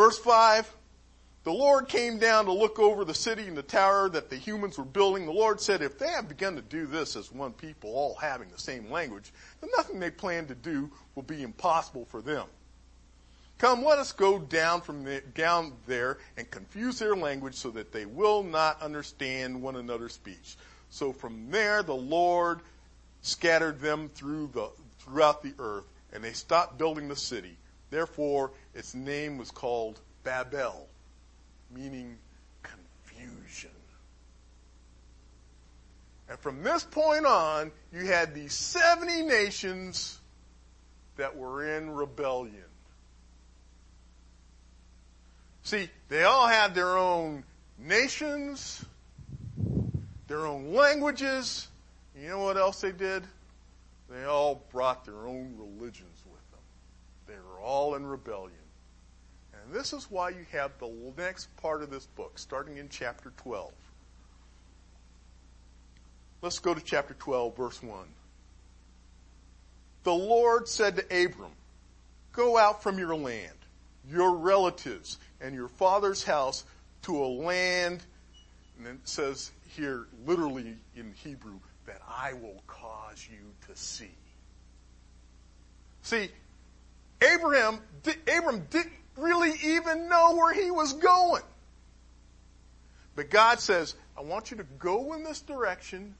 Verse 0.00 0.16
5, 0.16 0.66
the 1.44 1.52
Lord 1.52 1.86
came 1.86 2.18
down 2.18 2.46
to 2.46 2.52
look 2.52 2.78
over 2.78 3.04
the 3.04 3.12
city 3.12 3.46
and 3.46 3.54
the 3.54 3.62
tower 3.62 4.08
that 4.08 4.30
the 4.30 4.36
humans 4.36 4.78
were 4.78 4.84
building. 4.86 5.26
The 5.26 5.32
Lord 5.32 5.60
said, 5.60 5.82
if 5.82 5.98
they 5.98 6.08
have 6.08 6.26
begun 6.26 6.56
to 6.56 6.62
do 6.62 6.86
this 6.86 7.16
as 7.16 7.30
one 7.30 7.52
people, 7.52 7.90
all 7.90 8.14
having 8.14 8.48
the 8.48 8.58
same 8.58 8.90
language, 8.90 9.30
then 9.60 9.68
nothing 9.76 10.00
they 10.00 10.10
plan 10.10 10.46
to 10.46 10.54
do 10.54 10.90
will 11.14 11.22
be 11.22 11.42
impossible 11.42 12.06
for 12.06 12.22
them. 12.22 12.46
Come, 13.58 13.84
let 13.84 13.98
us 13.98 14.12
go 14.12 14.38
down 14.38 14.80
from 14.80 15.04
the, 15.04 15.22
down 15.34 15.74
there 15.86 16.16
and 16.38 16.50
confuse 16.50 16.98
their 16.98 17.14
language 17.14 17.56
so 17.56 17.68
that 17.72 17.92
they 17.92 18.06
will 18.06 18.42
not 18.42 18.80
understand 18.80 19.60
one 19.60 19.76
another's 19.76 20.14
speech. 20.14 20.56
So 20.88 21.12
from 21.12 21.50
there, 21.50 21.82
the 21.82 21.92
Lord 21.94 22.60
scattered 23.20 23.82
them 23.82 24.08
through 24.08 24.48
the, 24.54 24.70
throughout 25.00 25.42
the 25.42 25.52
earth, 25.58 25.84
and 26.14 26.24
they 26.24 26.32
stopped 26.32 26.78
building 26.78 27.06
the 27.06 27.16
city. 27.16 27.58
Therefore, 27.90 28.52
its 28.74 28.94
name 28.94 29.36
was 29.36 29.50
called 29.50 30.00
Babel, 30.22 30.88
meaning 31.74 32.16
confusion. 32.62 33.70
And 36.28 36.38
from 36.38 36.62
this 36.62 36.84
point 36.84 37.26
on, 37.26 37.72
you 37.92 38.06
had 38.06 38.34
these 38.34 38.54
70 38.54 39.22
nations 39.22 40.18
that 41.16 41.36
were 41.36 41.76
in 41.76 41.90
rebellion. 41.90 42.64
See, 45.64 45.90
they 46.08 46.22
all 46.22 46.46
had 46.46 46.74
their 46.74 46.96
own 46.96 47.44
nations, 47.78 48.84
their 50.28 50.46
own 50.46 50.72
languages. 50.72 51.68
You 52.16 52.28
know 52.28 52.38
what 52.40 52.56
else 52.56 52.80
they 52.80 52.92
did? 52.92 53.24
They 54.08 54.24
all 54.24 54.62
brought 54.72 55.04
their 55.04 55.26
own 55.26 55.54
them. 55.58 56.09
Were 57.60 57.66
all 57.66 57.94
in 57.94 58.06
rebellion. 58.06 58.56
And 59.52 59.72
this 59.72 59.92
is 59.92 60.10
why 60.10 60.30
you 60.30 60.46
have 60.52 60.72
the 60.78 60.90
next 61.16 61.54
part 61.56 61.82
of 61.82 61.90
this 61.90 62.06
book, 62.06 62.38
starting 62.38 62.78
in 62.78 62.88
chapter 62.88 63.32
12. 63.38 63.72
Let's 66.42 66.58
go 66.58 66.72
to 66.72 66.80
chapter 66.80 67.14
12, 67.14 67.56
verse 67.56 67.82
1. 67.82 67.98
The 70.04 70.14
Lord 70.14 70.68
said 70.68 70.96
to 70.96 71.02
Abram, 71.04 71.52
Go 72.32 72.56
out 72.56 72.82
from 72.82 72.98
your 72.98 73.14
land, 73.14 73.56
your 74.08 74.36
relatives, 74.36 75.18
and 75.40 75.54
your 75.54 75.68
father's 75.68 76.24
house 76.24 76.64
to 77.02 77.22
a 77.22 77.26
land, 77.26 78.02
and 78.78 78.86
it 78.86 79.00
says 79.04 79.50
here, 79.76 80.06
literally 80.24 80.76
in 80.96 81.12
Hebrew, 81.12 81.58
that 81.86 82.00
I 82.08 82.32
will 82.32 82.62
cause 82.66 83.28
you 83.30 83.52
to 83.68 83.78
see. 83.78 84.14
See, 86.02 86.30
Abraham, 87.22 87.80
Abram 88.26 88.66
didn't 88.70 88.92
really 89.16 89.52
even 89.62 90.08
know 90.08 90.34
where 90.34 90.54
he 90.54 90.70
was 90.70 90.94
going. 90.94 91.42
But 93.14 93.30
God 93.30 93.60
says, 93.60 93.94
I 94.16 94.22
want 94.22 94.50
you 94.50 94.56
to 94.58 94.64
go 94.78 95.12
in 95.14 95.22
this 95.22 95.40
direction 95.40 96.14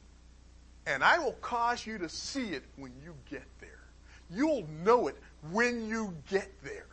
and 0.87 1.05
I 1.05 1.19
will 1.19 1.33
cause 1.41 1.87
you 1.87 1.99
to 1.99 2.09
see 2.09 2.51
it 2.51 2.65
when 2.77 2.93
you 3.03 3.15
get 3.31 3.45
there. 3.61 3.69
You'll 4.31 4.67
know 4.85 5.09
it 5.09 5.17
when 5.51 5.89
you 5.89 6.15
get 6.29 6.51
there. 6.63 6.87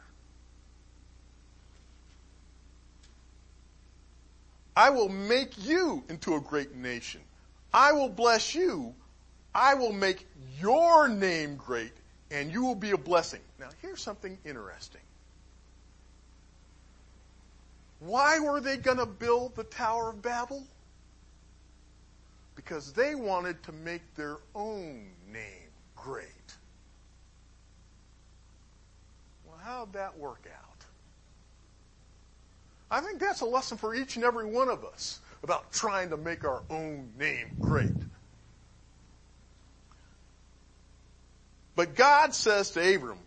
I 4.75 4.91
will 4.91 5.09
make 5.09 5.65
you 5.65 6.03
into 6.09 6.35
a 6.35 6.39
great 6.39 6.75
nation. 6.75 7.21
I 7.73 7.93
will 7.93 8.09
bless 8.09 8.53
you. 8.53 8.93
I 9.53 9.73
will 9.73 9.93
make 9.93 10.27
your 10.61 11.07
name 11.07 11.55
great 11.55 11.93
and 12.29 12.51
you 12.51 12.63
will 12.63 12.75
be 12.75 12.91
a 12.91 12.97
blessing. 12.97 13.41
Now 13.59 13.69
here's 13.81 14.01
something 14.01 14.37
interesting. 14.45 15.01
Why 17.99 18.39
were 18.39 18.61
they 18.61 18.77
going 18.77 18.97
to 18.97 19.05
build 19.05 19.55
the 19.55 19.63
Tower 19.63 20.09
of 20.09 20.21
Babel? 20.21 20.63
because 22.57 22.91
they 22.91 23.15
wanted 23.15 23.61
to 23.63 23.71
make 23.71 24.01
their 24.15 24.37
own 24.53 25.05
name 25.31 25.69
great. 25.95 26.25
Well, 29.45 29.57
how'd 29.63 29.93
that 29.93 30.17
work 30.17 30.49
out? 30.53 30.85
I 32.89 32.99
think 32.99 33.19
that's 33.19 33.41
a 33.41 33.45
lesson 33.45 33.77
for 33.77 33.93
each 33.95 34.15
and 34.15 34.25
every 34.25 34.45
one 34.45 34.69
of 34.69 34.83
us 34.83 35.19
about 35.43 35.71
trying 35.71 36.09
to 36.09 36.17
make 36.17 36.43
our 36.43 36.63
own 36.69 37.11
name 37.17 37.47
great. 37.61 37.91
But 41.75 41.95
God 41.95 42.33
says 42.33 42.71
to 42.71 42.95
Abram, 42.95 43.19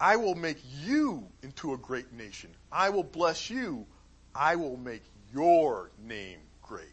I 0.00 0.16
will 0.16 0.34
make 0.34 0.58
you 0.82 1.28
into 1.42 1.74
a 1.74 1.76
great 1.76 2.10
nation. 2.12 2.50
I 2.72 2.88
will 2.88 3.04
bless 3.04 3.50
you. 3.50 3.86
I 4.34 4.56
will 4.56 4.78
make 4.78 5.02
your 5.32 5.90
name 6.02 6.38
great. 6.62 6.86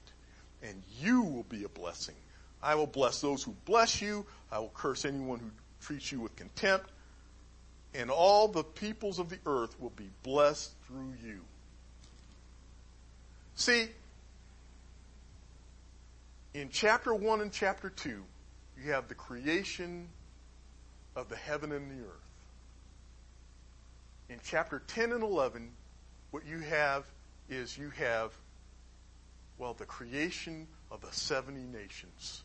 and 0.63 0.81
you 0.99 1.21
will 1.21 1.43
be 1.43 1.63
a 1.63 1.69
blessing. 1.69 2.15
I 2.63 2.73
will 2.75 2.87
bless 2.87 3.21
those 3.21 3.43
who 3.43 3.55
bless 3.65 4.01
you. 4.01 4.25
I 4.51 4.57
will 4.59 4.71
curse 4.73 5.05
anyone 5.05 5.39
who 5.39 5.51
treats 5.79 6.11
you 6.11 6.19
with 6.19 6.35
contempt. 6.35 6.89
And 7.93 8.09
all 8.09 8.47
the 8.47 8.63
peoples 8.63 9.19
of 9.19 9.29
the 9.29 9.37
earth 9.45 9.79
will 9.79 9.91
be 9.91 10.09
blessed 10.23 10.73
through 10.87 11.13
you. 11.23 11.41
See, 13.55 13.87
in 16.53 16.69
chapter 16.69 17.13
1 17.13 17.41
and 17.41 17.51
chapter 17.51 17.89
2, 17.89 18.23
you 18.83 18.91
have 18.91 19.07
the 19.07 19.15
creation 19.15 20.09
of 21.15 21.29
the 21.29 21.35
heaven 21.35 21.71
and 21.71 21.89
the 21.89 22.03
earth. 22.03 22.26
In 24.29 24.39
chapter 24.43 24.81
10 24.87 25.11
and 25.13 25.23
11, 25.23 25.71
what 26.31 26.45
you 26.45 26.59
have 26.59 27.05
is 27.49 27.77
you 27.77 27.89
have 27.91 28.37
well, 29.57 29.73
the 29.73 29.85
creation 29.85 30.67
of 30.91 31.01
the 31.01 31.11
70 31.11 31.61
nations 31.61 32.43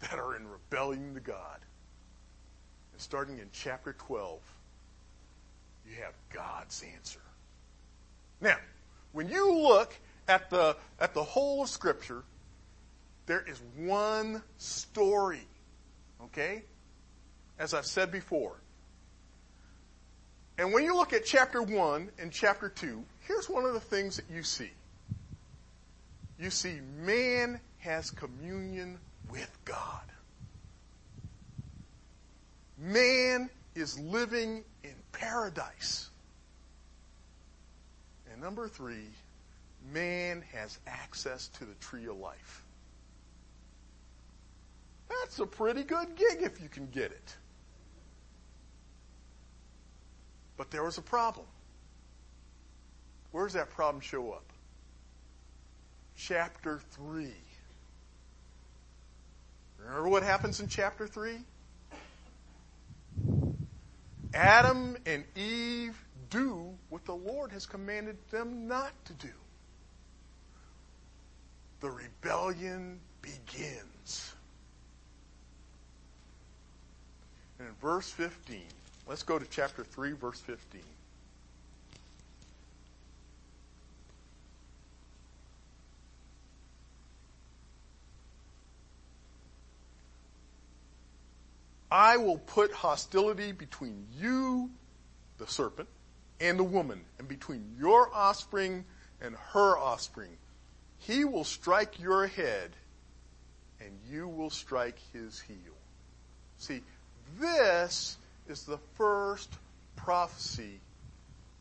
that 0.00 0.18
are 0.18 0.36
in 0.36 0.46
rebellion 0.46 1.14
to 1.14 1.20
God. 1.20 1.58
And 2.92 3.00
starting 3.00 3.38
in 3.38 3.48
chapter 3.52 3.94
12, 3.94 4.40
you 5.88 5.96
have 6.02 6.14
God's 6.32 6.84
answer. 6.94 7.20
Now, 8.40 8.56
when 9.12 9.28
you 9.28 9.58
look 9.58 9.94
at 10.28 10.50
the, 10.50 10.76
at 11.00 11.14
the 11.14 11.22
whole 11.22 11.62
of 11.62 11.68
Scripture, 11.68 12.22
there 13.26 13.44
is 13.48 13.60
one 13.76 14.42
story. 14.58 15.46
Okay? 16.24 16.64
As 17.58 17.72
I've 17.72 17.86
said 17.86 18.12
before. 18.12 18.56
And 20.56 20.72
when 20.72 20.84
you 20.84 20.94
look 20.94 21.12
at 21.12 21.24
chapter 21.24 21.62
1 21.62 22.10
and 22.18 22.32
chapter 22.32 22.68
2, 22.68 23.02
here's 23.26 23.48
one 23.48 23.64
of 23.64 23.74
the 23.74 23.80
things 23.80 24.16
that 24.16 24.26
you 24.30 24.42
see. 24.42 24.70
You 26.38 26.50
see, 26.50 26.80
man 27.00 27.60
has 27.78 28.10
communion 28.10 28.98
with 29.30 29.50
God. 29.64 30.02
Man 32.78 33.50
is 33.74 33.98
living 33.98 34.64
in 34.82 34.94
paradise. 35.12 36.10
And 38.30 38.40
number 38.40 38.68
three, 38.68 39.08
man 39.92 40.42
has 40.52 40.78
access 40.86 41.48
to 41.48 41.64
the 41.64 41.74
tree 41.74 42.06
of 42.06 42.16
life. 42.16 42.64
That's 45.08 45.38
a 45.38 45.46
pretty 45.46 45.82
good 45.82 46.16
gig 46.16 46.42
if 46.42 46.60
you 46.60 46.68
can 46.68 46.86
get 46.88 47.12
it. 47.12 47.36
But 50.56 50.70
there 50.70 50.84
was 50.84 50.98
a 50.98 51.02
problem. 51.02 51.46
Where 53.32 53.44
does 53.44 53.54
that 53.54 53.70
problem 53.70 54.00
show 54.00 54.32
up? 54.32 54.44
chapter 56.16 56.80
3. 56.92 57.28
Remember 59.78 60.08
what 60.08 60.22
happens 60.22 60.60
in 60.60 60.68
chapter 60.68 61.06
3? 61.06 61.38
Adam 64.32 64.96
and 65.06 65.24
Eve 65.36 66.02
do 66.30 66.74
what 66.88 67.04
the 67.04 67.14
Lord 67.14 67.52
has 67.52 67.66
commanded 67.66 68.16
them 68.30 68.66
not 68.66 68.92
to 69.04 69.12
do. 69.14 69.32
The 71.80 71.90
rebellion 71.90 72.98
begins. 73.20 74.34
And 77.58 77.68
in 77.68 77.74
verse 77.80 78.10
15, 78.10 78.62
let's 79.06 79.22
go 79.22 79.38
to 79.38 79.46
chapter 79.50 79.84
3, 79.84 80.12
verse 80.12 80.40
15. 80.40 80.80
I 91.94 92.16
will 92.16 92.38
put 92.38 92.72
hostility 92.72 93.52
between 93.52 94.08
you, 94.18 94.68
the 95.38 95.46
serpent, 95.46 95.88
and 96.40 96.58
the 96.58 96.64
woman, 96.64 97.00
and 97.20 97.28
between 97.28 97.76
your 97.78 98.12
offspring 98.12 98.84
and 99.20 99.36
her 99.52 99.78
offspring. 99.78 100.30
He 100.98 101.24
will 101.24 101.44
strike 101.44 102.00
your 102.00 102.26
head, 102.26 102.72
and 103.80 103.92
you 104.10 104.26
will 104.26 104.50
strike 104.50 104.98
his 105.12 105.38
heel. 105.40 105.56
See, 106.58 106.82
this 107.38 108.16
is 108.48 108.64
the 108.64 108.78
first 108.94 109.52
prophecy 109.96 110.80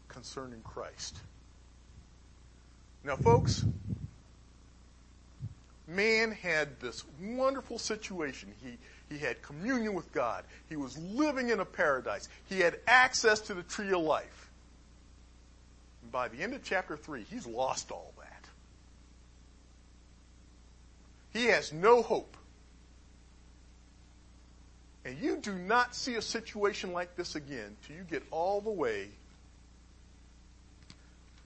concerning 0.08 0.62
Christ. 0.62 1.18
Now, 3.04 3.16
folks, 3.16 3.66
man 5.88 6.32
had 6.32 6.80
this 6.80 7.04
wonderful 7.22 7.78
situation. 7.78 8.54
He, 8.64 8.78
he 9.14 9.20
had 9.20 9.42
communion 9.42 9.94
with 9.94 10.12
God. 10.14 10.46
He 10.70 10.76
was 10.76 10.98
living 10.98 11.50
in 11.50 11.60
a 11.60 11.66
paradise. 11.66 12.30
He 12.46 12.60
had 12.60 12.80
access 12.88 13.40
to 13.42 13.54
the 13.54 13.64
tree 13.64 13.92
of 13.92 14.02
life. 14.02 14.50
And 16.02 16.12
by 16.12 16.28
the 16.30 16.42
end 16.42 16.54
of 16.54 16.64
chapter 16.64 16.96
3, 16.96 17.26
he's 17.30 17.46
lost 17.46 17.92
all 17.92 18.14
that. 18.20 18.46
He 21.34 21.46
has 21.46 21.74
no 21.74 22.02
hope. 22.02 22.38
And 25.06 25.18
you 25.20 25.38
do 25.38 25.54
not 25.54 25.96
see 25.96 26.16
a 26.16 26.22
situation 26.22 26.94
like 26.94 27.16
this 27.16 27.36
again 27.36 27.76
till 27.86 27.96
you 27.96 28.04
get 28.04 28.24
all 28.32 28.62
the 28.62 28.70
way 28.70 29.10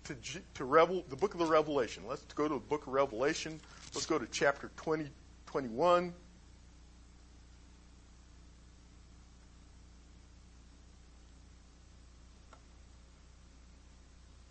to, 0.05 0.15
to 0.55 0.65
Revel, 0.65 1.03
the 1.09 1.15
book 1.15 1.33
of 1.33 1.39
the 1.39 1.45
Revelation. 1.45 2.03
Let's 2.07 2.21
go 2.33 2.47
to 2.47 2.53
the 2.53 2.59
book 2.59 2.87
of 2.87 2.93
Revelation, 2.93 3.59
Let's 3.93 4.05
go 4.05 4.19
to 4.19 4.27
chapter 4.27 4.69
20, 4.77 5.09
21. 5.47 6.13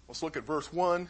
Let's 0.09 0.23
look 0.23 0.37
at 0.37 0.45
verse 0.45 0.73
1. 0.73 1.09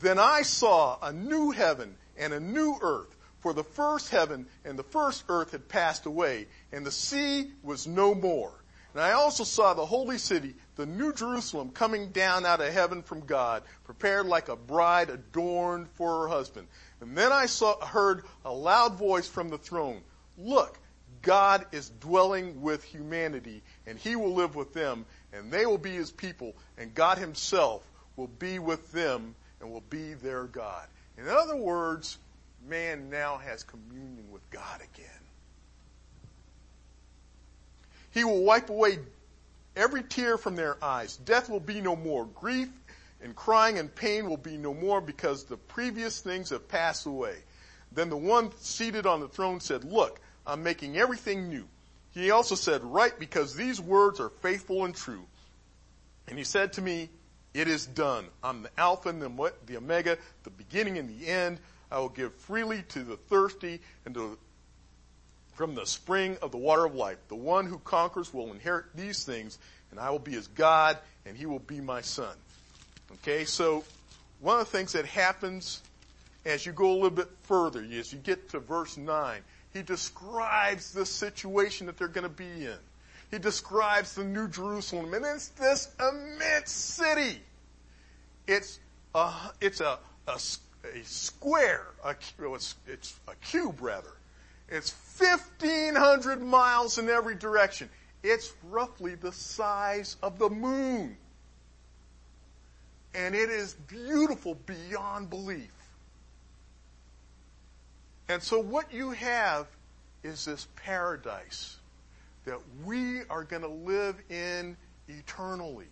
Then 0.00 0.18
I 0.18 0.42
saw 0.42 0.98
a 1.02 1.12
new 1.12 1.50
heaven 1.50 1.94
and 2.18 2.32
a 2.32 2.40
new 2.40 2.76
earth, 2.80 3.14
for 3.42 3.52
the 3.52 3.64
first 3.64 4.08
heaven 4.08 4.46
and 4.64 4.78
the 4.78 4.84
first 4.84 5.24
earth 5.28 5.50
had 5.52 5.68
passed 5.68 6.06
away, 6.06 6.46
and 6.72 6.86
the 6.86 6.90
sea 6.90 7.50
was 7.62 7.86
no 7.86 8.14
more. 8.14 8.52
And 8.94 9.02
I 9.02 9.12
also 9.12 9.44
saw 9.44 9.74
the 9.74 9.86
holy 9.86 10.18
city, 10.18 10.54
the 10.76 10.86
new 10.86 11.12
Jerusalem, 11.12 11.70
coming 11.70 12.10
down 12.10 12.46
out 12.46 12.60
of 12.60 12.72
heaven 12.72 13.02
from 13.02 13.20
God, 13.20 13.62
prepared 13.84 14.26
like 14.26 14.48
a 14.48 14.56
bride 14.56 15.10
adorned 15.10 15.88
for 15.94 16.22
her 16.22 16.28
husband. 16.28 16.68
And 17.00 17.16
then 17.16 17.32
I 17.32 17.46
saw, 17.46 17.84
heard 17.84 18.24
a 18.44 18.52
loud 18.52 18.96
voice 18.96 19.26
from 19.26 19.48
the 19.48 19.58
throne. 19.58 20.02
Look, 20.38 20.78
God 21.22 21.66
is 21.72 21.90
dwelling 22.00 22.60
with 22.60 22.84
humanity, 22.84 23.62
and 23.86 23.98
he 23.98 24.14
will 24.14 24.34
live 24.34 24.54
with 24.54 24.74
them, 24.74 25.06
and 25.32 25.50
they 25.50 25.66
will 25.66 25.78
be 25.78 25.92
his 25.92 26.10
people, 26.10 26.54
and 26.76 26.94
God 26.94 27.16
himself 27.16 27.82
will 28.16 28.28
be 28.28 28.58
with 28.58 28.92
them 28.92 29.34
and 29.60 29.72
will 29.72 29.84
be 29.88 30.14
their 30.14 30.44
God. 30.44 30.86
In 31.16 31.28
other 31.28 31.56
words, 31.56 32.18
man 32.68 33.10
now 33.10 33.38
has 33.38 33.62
communion 33.62 34.30
with 34.30 34.48
God 34.50 34.80
again. 34.80 35.06
He 38.10 38.24
will 38.24 38.42
wipe 38.42 38.68
away 38.70 38.98
every 39.74 40.02
tear 40.02 40.36
from 40.36 40.54
their 40.56 40.82
eyes. 40.84 41.16
Death 41.16 41.48
will 41.48 41.60
be 41.60 41.80
no 41.80 41.96
more. 41.96 42.26
Grief 42.26 42.68
and 43.22 43.34
crying 43.34 43.78
and 43.78 43.94
pain 43.94 44.28
will 44.28 44.36
be 44.36 44.56
no 44.56 44.74
more 44.74 45.00
because 45.00 45.44
the 45.44 45.56
previous 45.56 46.20
things 46.20 46.50
have 46.50 46.68
passed 46.68 47.06
away. 47.06 47.36
Then 47.92 48.10
the 48.10 48.16
one 48.16 48.50
seated 48.58 49.06
on 49.06 49.20
the 49.20 49.28
throne 49.28 49.60
said, 49.60 49.84
look, 49.84 50.20
I'm 50.46 50.62
making 50.62 50.98
everything 50.98 51.48
new. 51.48 51.66
He 52.10 52.30
also 52.30 52.54
said, 52.54 52.84
write 52.84 53.18
because 53.18 53.54
these 53.54 53.80
words 53.80 54.20
are 54.20 54.28
faithful 54.28 54.84
and 54.84 54.94
true. 54.94 55.24
And 56.28 56.36
he 56.36 56.44
said 56.44 56.74
to 56.74 56.82
me, 56.82 57.08
it 57.54 57.68
is 57.68 57.86
done. 57.86 58.26
I'm 58.42 58.62
the 58.62 58.70
Alpha 58.78 59.08
and 59.08 59.22
the 59.22 59.76
Omega, 59.76 60.18
the 60.44 60.50
beginning 60.50 60.98
and 60.98 61.08
the 61.08 61.28
end. 61.28 61.60
I 61.92 61.98
will 61.98 62.08
give 62.08 62.34
freely 62.34 62.82
to 62.88 63.04
the 63.04 63.16
thirsty 63.16 63.80
and 64.06 64.14
to, 64.14 64.38
from 65.52 65.74
the 65.74 65.84
spring 65.84 66.38
of 66.40 66.50
the 66.50 66.56
water 66.56 66.86
of 66.86 66.94
life. 66.94 67.18
The 67.28 67.36
one 67.36 67.66
who 67.66 67.78
conquers 67.78 68.32
will 68.32 68.50
inherit 68.52 68.86
these 68.96 69.24
things 69.24 69.58
and 69.90 70.00
I 70.00 70.10
will 70.10 70.18
be 70.18 70.32
his 70.32 70.48
God 70.48 70.98
and 71.26 71.36
he 71.36 71.46
will 71.46 71.58
be 71.58 71.80
my 71.80 72.00
son. 72.00 72.34
Okay, 73.12 73.44
so 73.44 73.84
one 74.40 74.58
of 74.58 74.70
the 74.70 74.76
things 74.76 74.92
that 74.92 75.04
happens 75.04 75.82
as 76.44 76.66
you 76.66 76.72
go 76.72 76.90
a 76.90 76.94
little 76.94 77.10
bit 77.10 77.28
further, 77.44 77.84
as 77.92 78.12
you 78.12 78.18
get 78.18 78.48
to 78.50 78.58
verse 78.58 78.96
9, 78.96 79.40
he 79.72 79.82
describes 79.82 80.92
the 80.92 81.06
situation 81.06 81.86
that 81.86 81.96
they're 81.96 82.08
going 82.08 82.24
to 82.24 82.28
be 82.28 82.66
in. 82.66 82.78
He 83.30 83.38
describes 83.38 84.14
the 84.14 84.24
New 84.24 84.48
Jerusalem, 84.48 85.14
and 85.14 85.24
it's 85.24 85.48
this 85.48 85.94
immense 86.00 86.70
city. 86.70 87.40
It's 88.46 88.78
a, 89.14 89.32
it's 89.60 89.80
a, 89.80 89.98
a, 90.26 90.38
a 90.84 91.04
square, 91.04 91.86
a, 92.04 92.14
it's, 92.40 92.74
it's 92.86 93.18
a 93.28 93.34
cube 93.36 93.80
rather. 93.80 94.12
It's 94.68 94.94
1,500 95.18 96.42
miles 96.42 96.98
in 96.98 97.08
every 97.08 97.34
direction. 97.34 97.88
It's 98.22 98.52
roughly 98.70 99.14
the 99.14 99.32
size 99.32 100.16
of 100.22 100.38
the 100.38 100.48
moon. 100.48 101.16
And 103.14 103.34
it 103.34 103.50
is 103.50 103.74
beautiful 103.74 104.56
beyond 104.66 105.28
belief. 105.28 105.70
And 108.28 108.42
so 108.42 108.58
what 108.60 108.92
you 108.92 109.10
have 109.10 109.66
is 110.22 110.46
this 110.46 110.66
paradise 110.76 111.76
that 112.44 112.58
we 112.84 113.22
are 113.28 113.44
going 113.44 113.62
to 113.62 113.68
live 113.68 114.16
in 114.30 114.76
eternally 115.08 115.88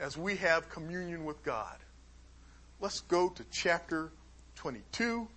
as 0.00 0.16
we 0.16 0.36
have 0.36 0.68
communion 0.70 1.24
with 1.24 1.42
God. 1.42 1.76
Let's 2.82 3.00
go 3.02 3.28
to 3.28 3.44
chapter 3.52 4.10
22. 4.56 5.28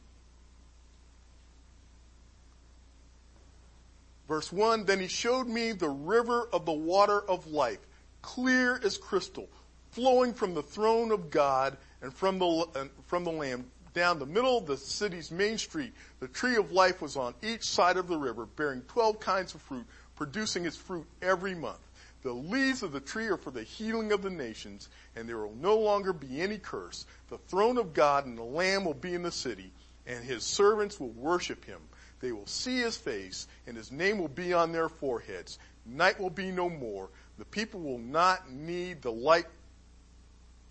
Verse 4.28 4.52
1, 4.52 4.86
then 4.86 5.00
he 5.00 5.08
showed 5.08 5.48
me 5.48 5.72
the 5.72 5.88
river 5.88 6.50
of 6.52 6.66
the 6.66 6.74
water 6.74 7.22
of 7.22 7.46
life, 7.46 7.78
clear 8.24 8.82
as 8.84 8.98
crystal, 8.98 9.48
flowing 9.92 10.34
from 10.34 10.56
the 10.56 10.64
throne 10.64 11.12
of 11.12 11.30
God 11.30 11.78
and 12.02 12.12
from 12.12 12.40
the, 12.40 12.66
and 12.76 12.90
from 13.06 13.24
the 13.24 13.32
Lamb 13.32 13.66
down 13.94 14.18
the 14.18 14.26
middle 14.26 14.58
of 14.58 14.66
the 14.66 14.76
city's 14.76 15.30
main 15.30 15.60
street, 15.60 15.94
the 16.20 16.28
tree 16.28 16.56
of 16.56 16.72
life 16.72 17.00
was 17.00 17.16
on 17.16 17.36
each 17.44 17.64
side 17.64 17.98
of 17.98 18.08
the 18.08 18.18
river, 18.18 18.48
bearing 18.48 18.82
12 18.88 19.20
kinds 19.20 19.54
of 19.54 19.62
fruit, 19.62 19.86
producing 20.16 20.66
its 20.66 20.76
fruit 20.76 21.06
every 21.22 21.54
month. 21.54 21.85
The 22.26 22.34
leaves 22.34 22.82
of 22.82 22.92
the 22.92 23.00
tree 23.00 23.28
are 23.28 23.38
for 23.38 23.52
the 23.52 23.62
healing 23.62 24.12
of 24.12 24.24
the 24.24 24.32
nations, 24.32 24.90
and 25.16 25.30
there 25.30 25.38
will 25.38 25.54
no 25.54 25.78
longer 25.78 26.12
be 26.12 26.42
any 26.42 26.58
curse. 26.58 27.06
The 27.30 27.38
throne 27.38 27.78
of 27.78 27.94
God 27.94 28.26
and 28.26 28.36
the 28.36 28.42
Lamb 28.42 28.84
will 28.84 28.96
be 28.96 29.14
in 29.14 29.22
the 29.22 29.32
city, 29.32 29.72
and 30.08 30.26
his 30.26 30.44
servants 30.44 31.00
will 31.00 31.12
worship 31.12 31.64
him. 31.66 31.80
They 32.22 32.32
will 32.32 32.48
see 32.48 32.80
his 32.80 32.98
face, 32.98 33.48
and 33.68 33.78
his 33.78 33.92
name 33.92 34.18
will 34.18 34.28
be 34.28 34.54
on 34.54 34.72
their 34.72 34.90
foreheads. 34.90 35.60
Night 35.86 36.20
will 36.20 36.32
be 36.32 36.50
no 36.50 36.68
more. 36.68 37.12
The 37.38 37.46
people 37.46 37.80
will 37.80 38.00
not 38.00 38.50
need 38.50 39.04
the 39.04 39.12
light 39.12 39.46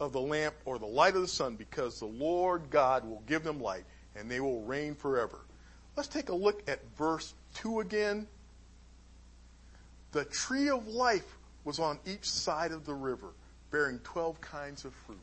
of 0.01 0.13
the 0.13 0.21
lamp 0.21 0.57
or 0.65 0.81
the 0.81 0.87
light 0.87 1.15
of 1.15 1.21
the 1.21 1.29
sun 1.29 1.55
because 1.55 2.01
the 2.01 2.05
Lord 2.07 2.69
God 2.69 3.05
will 3.05 3.23
give 3.29 3.45
them 3.45 3.61
light 3.61 3.85
and 4.17 4.29
they 4.29 4.41
will 4.41 4.63
reign 4.63 4.97
forever. 4.97 5.39
Let's 5.95 6.09
take 6.09 6.31
a 6.31 6.35
look 6.35 6.69
at 6.69 6.81
verse 6.99 7.33
2 7.55 7.79
again. 7.79 8.27
The 10.11 10.25
tree 10.25 10.69
of 10.69 10.89
life 10.89 11.39
was 11.65 11.79
on 11.79 11.99
each 12.07 12.29
side 12.29 12.73
of 12.73 12.85
the 12.85 12.95
river, 12.95 13.29
bearing 13.71 13.99
12 14.01 14.41
kinds 14.41 14.85
of 14.85 14.95
fruit. 15.07 15.19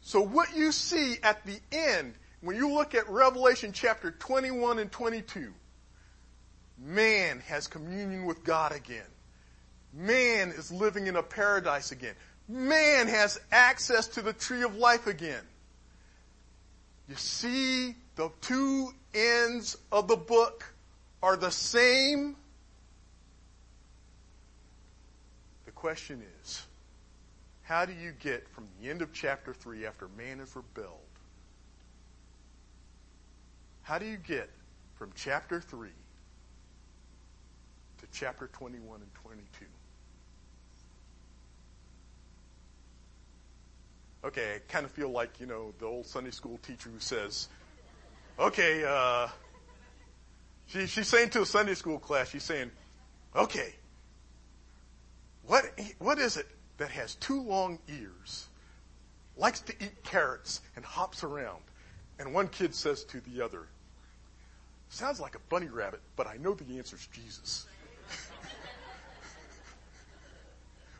So 0.00 0.20
what 0.20 0.54
you 0.54 0.70
see 0.70 1.16
at 1.22 1.44
the 1.44 1.58
end, 1.72 2.14
when 2.40 2.56
you 2.56 2.72
look 2.72 2.94
at 2.94 3.08
Revelation 3.08 3.72
chapter 3.72 4.12
21 4.12 4.78
and 4.78 4.92
22, 4.92 5.52
man 6.78 7.42
has 7.46 7.66
communion 7.66 8.24
with 8.24 8.44
God 8.44 8.72
again. 8.72 9.06
Man 9.92 10.50
is 10.50 10.70
living 10.70 11.06
in 11.06 11.16
a 11.16 11.22
paradise 11.22 11.90
again. 11.90 12.14
Man 12.48 13.08
has 13.08 13.40
access 13.50 14.06
to 14.08 14.22
the 14.22 14.32
tree 14.32 14.62
of 14.62 14.76
life 14.76 15.06
again. 15.06 15.42
You 17.08 17.16
see, 17.16 17.96
the 18.16 18.30
two 18.40 18.90
ends 19.14 19.76
of 19.90 20.06
the 20.06 20.16
book 20.16 20.72
are 21.22 21.36
the 21.36 21.50
same. 21.50 22.36
The 25.64 25.72
question 25.86 26.20
is, 26.42 26.66
how 27.62 27.84
do 27.84 27.92
you 27.92 28.10
get 28.10 28.48
from 28.48 28.66
the 28.80 28.90
end 28.90 29.02
of 29.02 29.12
chapter 29.12 29.54
3 29.54 29.86
after 29.86 30.08
man 30.18 30.40
is 30.40 30.56
rebelled? 30.56 30.98
How 33.82 33.96
do 33.96 34.04
you 34.04 34.16
get 34.16 34.50
from 34.96 35.12
chapter 35.14 35.60
3 35.60 35.88
to 37.98 38.06
chapter 38.12 38.48
21 38.48 39.00
and 39.00 39.14
22? 39.14 39.66
okay, 44.24 44.56
I 44.56 44.72
kind 44.72 44.84
of 44.84 44.90
feel 44.90 45.10
like, 45.10 45.38
you 45.38 45.46
know, 45.46 45.72
the 45.78 45.86
old 45.86 46.06
Sunday 46.06 46.32
school 46.32 46.58
teacher 46.66 46.90
who 46.90 46.98
says, 46.98 47.46
okay, 48.40 48.82
uh, 48.84 49.28
she, 50.66 50.88
she's 50.88 51.06
saying 51.06 51.30
to 51.30 51.42
a 51.42 51.46
Sunday 51.46 51.74
school 51.74 52.00
class, 52.00 52.30
she's 52.30 52.42
saying, 52.42 52.72
okay, 53.36 53.76
what, 55.46 55.64
what 55.98 56.18
is 56.18 56.36
it 56.36 56.46
that 56.78 56.90
has 56.90 57.14
two 57.16 57.40
long 57.40 57.78
ears, 57.88 58.46
likes 59.36 59.60
to 59.60 59.72
eat 59.80 60.02
carrots, 60.04 60.60
and 60.74 60.84
hops 60.84 61.22
around? 61.22 61.62
And 62.18 62.32
one 62.32 62.48
kid 62.48 62.74
says 62.74 63.04
to 63.04 63.20
the 63.20 63.44
other, 63.44 63.66
sounds 64.88 65.20
like 65.20 65.34
a 65.34 65.40
bunny 65.48 65.68
rabbit, 65.68 66.00
but 66.16 66.26
I 66.26 66.36
know 66.36 66.54
the 66.54 66.78
answer's 66.78 67.06
Jesus. 67.08 67.66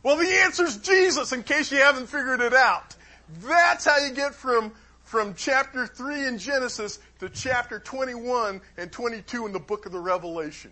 well, 0.02 0.16
the 0.16 0.28
answer's 0.28 0.76
Jesus 0.78 1.32
in 1.32 1.42
case 1.42 1.72
you 1.72 1.78
haven't 1.78 2.06
figured 2.06 2.40
it 2.40 2.54
out. 2.54 2.94
That's 3.40 3.84
how 3.84 3.98
you 3.98 4.12
get 4.12 4.34
from, 4.34 4.72
from 5.02 5.34
chapter 5.34 5.86
3 5.86 6.26
in 6.26 6.38
Genesis 6.38 6.98
to 7.20 7.28
chapter 7.28 7.78
21 7.80 8.60
and 8.76 8.92
22 8.92 9.46
in 9.46 9.52
the 9.52 9.58
book 9.58 9.86
of 9.86 9.92
the 9.92 9.98
Revelation. 9.98 10.70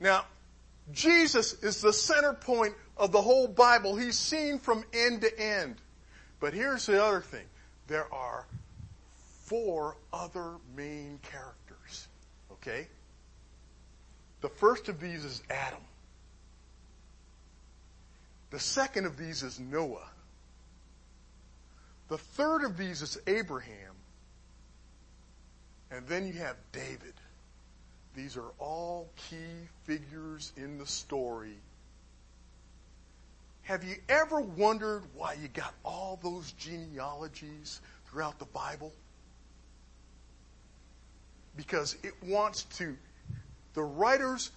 Now, 0.00 0.24
Jesus 0.92 1.52
is 1.62 1.80
the 1.80 1.92
center 1.92 2.32
point 2.32 2.74
of 2.96 3.12
the 3.12 3.20
whole 3.20 3.48
Bible. 3.48 3.96
He's 3.96 4.18
seen 4.18 4.58
from 4.58 4.84
end 4.92 5.20
to 5.22 5.40
end. 5.40 5.76
But 6.40 6.54
here's 6.54 6.86
the 6.86 7.02
other 7.02 7.20
thing. 7.20 7.44
There 7.88 8.12
are 8.12 8.46
four 9.44 9.96
other 10.12 10.54
main 10.76 11.18
characters. 11.22 12.08
Okay? 12.52 12.86
The 14.40 14.48
first 14.48 14.88
of 14.88 15.00
these 15.00 15.24
is 15.24 15.42
Adam. 15.50 15.82
The 18.50 18.60
second 18.60 19.06
of 19.06 19.16
these 19.16 19.42
is 19.42 19.60
Noah. 19.60 20.08
The 22.08 22.18
third 22.18 22.64
of 22.64 22.76
these 22.78 23.02
is 23.02 23.18
Abraham. 23.26 23.94
And 25.90 26.06
then 26.06 26.26
you 26.26 26.34
have 26.34 26.56
David. 26.72 27.14
These 28.18 28.36
are 28.36 28.50
all 28.58 29.08
key 29.14 29.68
figures 29.84 30.52
in 30.56 30.76
the 30.76 30.86
story. 30.86 31.56
Have 33.62 33.84
you 33.84 33.94
ever 34.08 34.40
wondered 34.40 35.04
why 35.14 35.34
you 35.34 35.46
got 35.46 35.72
all 35.84 36.18
those 36.20 36.50
genealogies 36.58 37.80
throughout 38.06 38.40
the 38.40 38.44
Bible? 38.46 38.92
Because 41.56 41.96
it 42.02 42.12
wants 42.20 42.64
to, 42.78 42.96
the 43.74 43.84
writers 43.84 44.50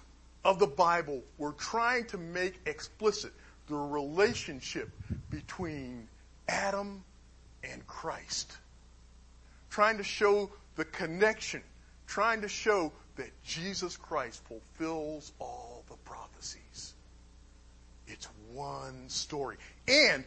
of 0.43 0.57
the 0.57 0.65
Bible 0.65 1.21
were 1.37 1.53
trying 1.53 2.05
to 2.05 2.17
make 2.17 2.59
explicit 2.65 3.31
the 3.67 3.75
relationship 3.75 4.89
between 5.29 6.07
Adam 6.49 7.03
and 7.63 7.85
Christ. 7.85 8.57
Trying 9.69 9.97
to 9.97 10.03
show 10.03 10.49
the 10.77 10.85
connection, 10.85 11.61
trying 12.07 12.41
to 12.41 12.47
show 12.47 12.91
that 13.21 13.43
Jesus 13.43 13.97
Christ 13.97 14.41
fulfills 14.45 15.31
all 15.37 15.83
the 15.87 15.95
prophecies. 15.97 16.95
It's 18.07 18.27
one 18.51 19.09
story. 19.09 19.57
And 19.87 20.23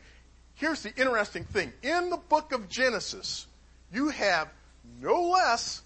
here's 0.55 0.85
the 0.85 0.95
interesting 0.95 1.43
thing. 1.43 1.73
In 1.83 2.11
the 2.11 2.17
book 2.17 2.53
of 2.53 2.69
Genesis, 2.69 3.49
you 3.93 4.11
have 4.11 4.49
no 5.03 5.23
less 5.23 5.83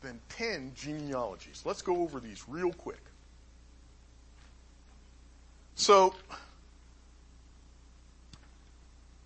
than 0.00 0.18
10 0.30 0.72
genealogies. 0.74 1.62
Let's 1.64 1.80
go 1.80 1.98
over 1.98 2.18
these 2.18 2.42
real 2.48 2.72
quick. 2.72 3.02
So, 5.76 6.12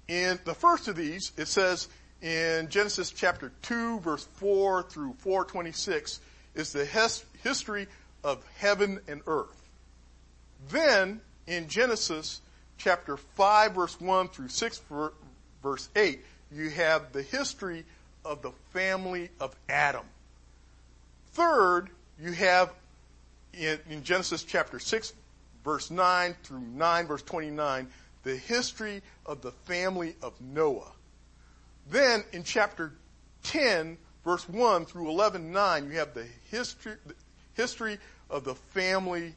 in 0.06 0.38
the 0.44 0.52
first 0.52 0.86
of 0.86 0.96
these, 0.96 1.32
it 1.38 1.48
says 1.48 1.88
in 2.20 2.68
Genesis 2.68 3.10
chapter 3.10 3.52
2 3.62 4.00
verse 4.00 4.24
4 4.34 4.82
through 4.82 5.14
426 5.14 6.20
is 6.55 6.72
the 6.72 6.84
history 7.42 7.86
of 8.24 8.44
heaven 8.57 9.00
and 9.09 9.22
earth. 9.26 9.70
Then 10.70 11.20
in 11.46 11.68
Genesis 11.68 12.40
chapter 12.78 13.16
5 13.16 13.74
verse 13.74 14.00
1 14.00 14.28
through 14.28 14.48
6 14.48 14.82
verse 15.62 15.88
8, 15.96 16.20
you 16.53 16.70
have 16.70 17.12
the 17.12 17.22
history 17.22 17.84
of 18.24 18.42
the 18.42 18.53
family 18.72 19.30
of 19.40 19.55
Adam. 19.68 20.05
Third, 21.32 21.88
you 22.20 22.32
have 22.32 22.72
in, 23.55 23.78
in 23.88 24.03
Genesis 24.03 24.44
chapter 24.44 24.78
6 24.78 25.12
verse 25.64 25.90
9 25.90 26.36
through 26.42 26.61
9 26.61 27.07
verse 27.07 27.22
29, 27.22 27.88
the 28.22 28.36
history 28.36 29.03
of 29.26 29.42
the 29.42 29.50
family 29.50 30.14
of 30.22 30.32
Noah. 30.40 30.92
Then 31.90 32.22
in 32.32 32.44
chapter 32.44 32.92
10, 33.44 33.96
verse 34.24 34.48
1 34.48 34.86
through 34.86 35.08
11, 35.08 35.52
9, 35.52 35.90
you 35.90 35.98
have 35.98 36.14
the 36.14 36.26
history, 36.50 36.94
the 37.06 37.14
history 37.54 37.98
of 38.30 38.44
the 38.44 38.54
family 38.54 39.34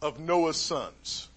of 0.00 0.20
Noah's 0.20 0.56
sons. 0.56 1.28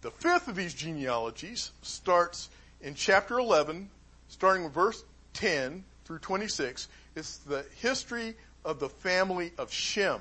The 0.00 0.10
fifth 0.10 0.48
of 0.48 0.56
these 0.56 0.74
genealogies 0.74 1.72
starts 1.82 2.48
in 2.80 2.94
chapter 2.94 3.38
11, 3.38 3.90
starting 4.28 4.64
with 4.64 4.72
verse 4.72 5.02
10 5.34 5.84
through 6.04 6.20
26. 6.20 6.88
It's 7.16 7.38
the 7.38 7.64
history 7.80 8.36
of 8.64 8.78
the 8.78 8.88
family 8.88 9.52
of 9.58 9.72
Shem. 9.72 10.20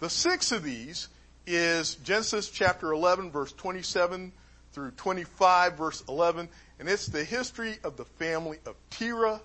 The 0.00 0.10
sixth 0.10 0.52
of 0.52 0.62
these 0.62 1.08
is 1.46 1.94
Genesis 1.96 2.48
chapter 2.48 2.92
11 2.92 3.30
verse 3.30 3.52
27 3.52 4.32
through 4.72 4.90
25 4.92 5.76
verse 5.76 6.02
11 6.08 6.48
and 6.80 6.88
it's 6.88 7.06
the 7.06 7.22
history 7.22 7.78
of 7.84 7.98
the 7.98 8.06
family 8.06 8.58
of 8.64 8.74
Terah. 8.88 9.42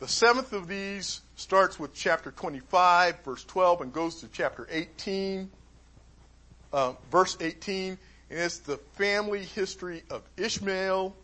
The 0.00 0.06
seventh 0.06 0.52
of 0.52 0.68
these 0.68 1.22
starts 1.36 1.80
with 1.80 1.94
chapter 1.94 2.30
25 2.30 3.24
verse 3.24 3.42
12 3.44 3.80
and 3.80 3.92
goes 3.92 4.16
to 4.16 4.28
chapter 4.28 4.68
18 4.70 5.50
uh, 6.74 6.92
verse 7.10 7.38
18 7.40 7.96
and 8.28 8.38
it's 8.38 8.58
the 8.58 8.76
family 8.96 9.44
history 9.44 10.02
of 10.10 10.22
Ishmael. 10.36 11.16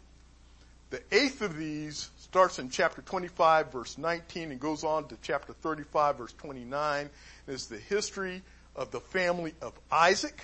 The 0.89 1.03
eighth 1.13 1.43
of 1.43 1.59
these 1.59 2.11
starts 2.17 2.59
in 2.59 2.71
chapter 2.71 3.03
25 3.03 3.71
verse 3.71 3.99
19 3.99 4.51
and 4.51 4.59
goes 4.59 4.83
on 4.83 5.09
to 5.09 5.19
chapter 5.21 5.53
35 5.53 6.17
verse 6.17 6.33
29 6.39 7.11
and 7.47 7.55
is 7.55 7.67
the 7.67 7.77
history 7.77 8.41
of 8.75 8.93
the 8.93 9.01
family 9.01 9.53
of 9.61 9.79
Isaac. 9.91 10.43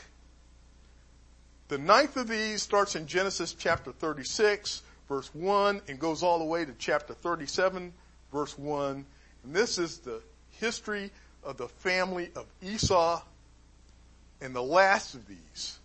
The 1.69 1.79
ninth 1.79 2.17
of 2.17 2.29
these 2.29 2.63
starts 2.63 2.97
in 2.97 3.07
Genesis 3.07 3.53
chapter 3.53 3.93
36, 3.93 4.83
verse 5.07 5.29
1, 5.35 5.83
and 5.87 5.99
goes 5.99 6.23
all 6.23 6.39
the 6.39 6.45
way 6.45 6.65
to 6.65 6.73
chapter 6.79 7.13
37, 7.13 7.93
verse 8.33 8.57
1. 8.59 9.05
And 9.45 9.55
this 9.55 9.77
is 9.77 9.99
the 9.99 10.23
history 10.53 11.11
of 11.45 11.59
the 11.59 11.69
family 11.69 12.31
of 12.35 12.47
Esau. 12.63 13.23
And 14.41 14.55
the 14.55 14.63
last 14.63 15.15
of 15.15 15.27
these, 15.29 15.79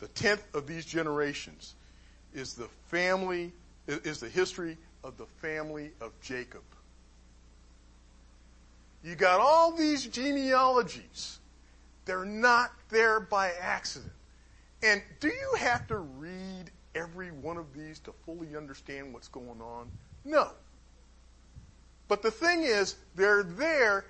the 0.00 0.08
tenth 0.08 0.42
of 0.54 0.66
these 0.66 0.86
generations, 0.86 1.74
is 2.32 2.54
the 2.54 2.68
family, 2.86 3.52
is 3.86 4.20
the 4.20 4.28
history 4.30 4.78
of 5.04 5.18
the 5.18 5.26
family 5.26 5.90
of 6.00 6.12
Jacob. 6.22 6.62
You 9.04 9.16
got 9.16 9.40
all 9.40 9.72
these 9.72 10.06
genealogies. 10.06 11.40
They're 12.06 12.24
not 12.24 12.72
there 12.88 13.20
by 13.20 13.52
accident. 13.60 14.12
And 14.82 15.02
do 15.20 15.28
you 15.28 15.54
have 15.58 15.86
to 15.88 15.98
read 15.98 16.70
every 16.94 17.30
one 17.30 17.56
of 17.56 17.72
these 17.74 17.98
to 18.00 18.12
fully 18.24 18.56
understand 18.56 19.12
what's 19.12 19.28
going 19.28 19.60
on? 19.60 19.90
No. 20.24 20.50
But 22.08 22.22
the 22.22 22.30
thing 22.30 22.62
is, 22.62 22.96
they're 23.14 23.42
there 23.42 24.04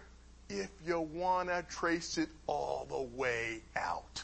if 0.48 0.70
you 0.84 1.00
want 1.00 1.48
to 1.48 1.64
trace 1.68 2.18
it 2.18 2.28
all 2.46 2.86
the 2.88 3.16
way 3.16 3.60
out. 3.74 4.22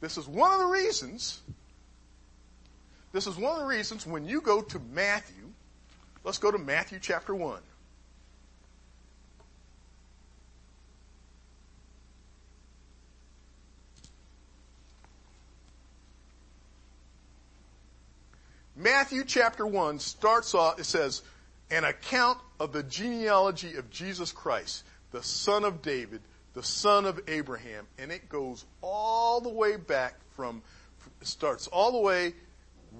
This 0.00 0.18
is 0.18 0.26
one 0.26 0.52
of 0.52 0.58
the 0.58 0.66
reasons, 0.66 1.40
this 3.12 3.26
is 3.26 3.36
one 3.36 3.52
of 3.54 3.60
the 3.60 3.66
reasons 3.66 4.06
when 4.06 4.26
you 4.26 4.40
go 4.40 4.60
to 4.60 4.78
Matthew, 4.92 5.50
let's 6.24 6.36
go 6.36 6.50
to 6.50 6.58
Matthew 6.58 6.98
chapter 7.00 7.34
1. 7.34 7.58
Matthew 18.76 19.24
chapter 19.24 19.66
1 19.66 20.00
starts 20.00 20.54
off, 20.54 20.80
it 20.80 20.84
says, 20.84 21.22
an 21.70 21.84
account 21.84 22.38
of 22.58 22.72
the 22.72 22.82
genealogy 22.82 23.76
of 23.76 23.88
Jesus 23.90 24.32
Christ, 24.32 24.84
the 25.12 25.22
son 25.22 25.64
of 25.64 25.80
David, 25.80 26.20
the 26.54 26.62
son 26.62 27.04
of 27.04 27.20
Abraham, 27.28 27.86
and 27.98 28.10
it 28.10 28.28
goes 28.28 28.64
all 28.80 29.40
the 29.40 29.48
way 29.48 29.76
back 29.76 30.14
from, 30.34 30.62
starts 31.22 31.68
all 31.68 31.92
the 31.92 32.00
way 32.00 32.34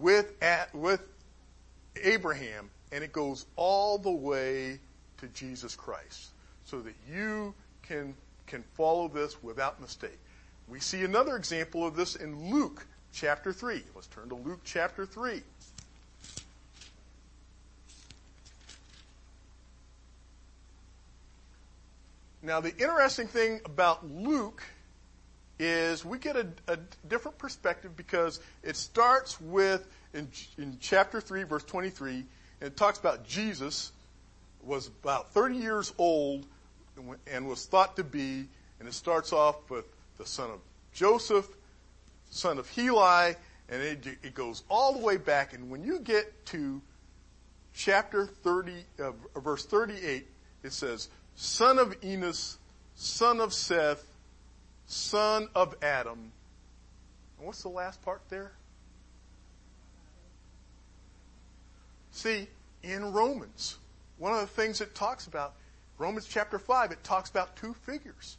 with, 0.01 0.33
at, 0.43 0.73
with 0.75 1.01
Abraham, 2.03 2.71
and 2.93 3.03
it 3.03 3.13
goes 3.13 3.47
all 3.57 3.99
the 3.99 4.11
way 4.11 4.79
to 5.19 5.27
Jesus 5.29 5.75
Christ, 5.75 6.31
so 6.65 6.81
that 6.81 6.95
you 7.13 7.53
can, 7.83 8.15
can 8.47 8.63
follow 8.75 9.09
this 9.09 9.43
without 9.43 9.81
mistake. 9.81 10.19
We 10.69 10.79
see 10.79 11.03
another 11.03 11.37
example 11.37 11.85
of 11.85 11.97
this 11.97 12.15
in 12.15 12.51
Luke 12.51 12.87
chapter 13.13 13.53
3. 13.53 13.83
Let's 13.95 14.07
turn 14.09 14.29
to 14.29 14.35
Luke 14.35 14.61
chapter 14.65 15.07
3. 15.07 15.43
Now, 22.45 22.61
the 22.61 22.77
interesting 22.77 23.27
thing 23.27 23.63
about 23.65 24.07
Luke 24.07 24.63
is 25.59 26.05
we 26.05 26.19
get 26.19 26.37
a, 26.37 26.47
a 26.69 26.77
different 27.09 27.39
perspective 27.39 27.97
because 27.97 28.39
it 28.63 28.77
starts 28.77 29.41
with, 29.41 29.89
in, 30.13 30.29
in 30.59 30.77
chapter 30.79 31.23
3, 31.23 31.45
verse 31.45 31.65
23, 31.65 32.17
and 32.17 32.27
it 32.61 32.77
talks 32.77 32.99
about 32.99 33.27
Jesus 33.27 33.93
was 34.63 34.89
about 34.89 35.33
30 35.33 35.57
years 35.57 35.95
old 35.97 36.45
and 37.27 37.49
was 37.49 37.65
thought 37.65 37.97
to 37.97 38.05
be, 38.05 38.47
and 38.79 38.87
it 38.87 38.93
starts 38.95 39.33
off 39.33 39.71
with 39.71 39.87
the 40.19 40.27
son 40.27 40.51
of 40.51 40.61
Joseph, 40.93 41.49
son 42.29 42.59
of 42.59 42.69
Heli, 42.71 43.37
and 43.71 43.83
it, 43.83 44.07
it 44.23 44.35
goes 44.35 44.65
all 44.69 44.93
the 44.93 44.99
way 44.99 45.17
back. 45.17 45.55
And 45.55 45.71
when 45.71 45.83
you 45.83 45.99
get 45.99 46.45
to 46.47 46.83
chapter 47.73 48.27
30, 48.27 48.85
uh, 49.03 49.13
verse 49.41 49.65
38, 49.65 50.27
it 50.63 50.73
says, 50.73 51.09
son 51.35 51.79
of 51.79 51.97
Enos, 52.05 52.59
son 52.95 53.41
of 53.41 53.53
Seth, 53.53 54.05
son 54.87 55.49
of 55.55 55.75
Adam. 55.83 56.33
And 57.39 57.47
what's 57.47 57.63
the 57.63 57.69
last 57.69 58.03
part 58.03 58.23
there? 58.29 58.53
See, 62.11 62.47
in 62.83 63.13
Romans, 63.13 63.79
one 64.19 64.33
of 64.33 64.41
the 64.41 64.47
things 64.47 64.81
it 64.81 64.95
talks 64.95 65.27
about, 65.27 65.55
Romans 65.99 66.27
chapter 66.27 66.59
5, 66.59 66.93
it 66.93 67.03
talks 67.03 67.31
about 67.31 67.57
two 67.57 67.75
figures. 67.75 68.37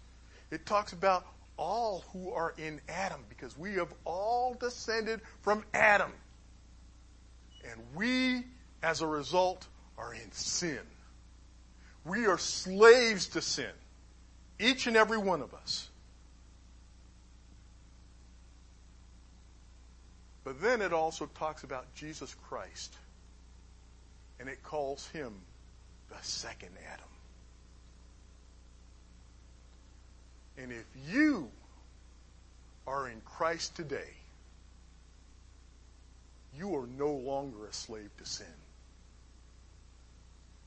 It 0.51 0.65
talks 0.65 0.93
about 0.93 1.25
all 1.57 2.03
who 2.11 2.31
are 2.31 2.53
in 2.57 2.79
Adam 2.87 3.21
because 3.29 3.57
we 3.57 3.73
have 3.73 3.93
all 4.05 4.53
descended 4.53 5.21
from 5.41 5.63
Adam. 5.73 6.11
And 7.69 7.81
we, 7.95 8.43
as 8.83 9.01
a 9.01 9.07
result, 9.07 9.67
are 9.97 10.13
in 10.13 10.31
sin. 10.31 10.79
We 12.05 12.27
are 12.27 12.37
slaves 12.37 13.27
to 13.29 13.41
sin. 13.41 13.71
Each 14.59 14.87
and 14.87 14.95
every 14.95 15.17
one 15.17 15.41
of 15.41 15.53
us. 15.53 15.89
But 20.43 20.61
then 20.61 20.81
it 20.81 20.93
also 20.93 21.25
talks 21.25 21.63
about 21.63 21.93
Jesus 21.95 22.35
Christ. 22.47 22.93
And 24.39 24.47
it 24.47 24.61
calls 24.63 25.07
him 25.07 25.33
the 26.09 26.15
second 26.21 26.69
Adam. 26.93 27.05
And 30.57 30.71
if 30.71 30.85
you 31.11 31.49
are 32.87 33.09
in 33.09 33.19
Christ 33.25 33.75
today, 33.75 34.13
you 36.57 36.75
are 36.75 36.87
no 36.97 37.11
longer 37.11 37.65
a 37.65 37.73
slave 37.73 38.09
to 38.19 38.25
sin. 38.25 38.45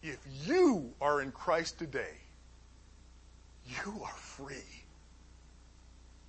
If 0.02 0.18
you 0.46 0.92
are 1.00 1.20
in 1.20 1.32
Christ 1.32 1.78
today, 1.78 2.14
you 3.66 4.00
are 4.02 4.12
free. 4.12 4.84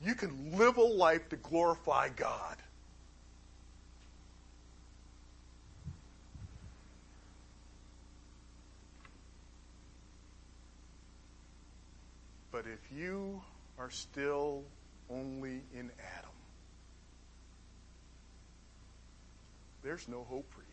You 0.04 0.16
can 0.16 0.58
live 0.58 0.78
a 0.78 0.82
life 0.82 1.30
to 1.30 1.36
glorify 1.36 2.10
God. 2.16 2.58
But 12.52 12.66
if 12.66 12.92
you 12.98 13.42
are 13.78 13.92
still 13.92 14.64
only 15.10 15.62
in 15.74 15.92
Adam, 16.18 16.32
there's 19.84 20.08
no 20.08 20.24
hope 20.24 20.50
for 20.52 20.62
you. 20.62 20.69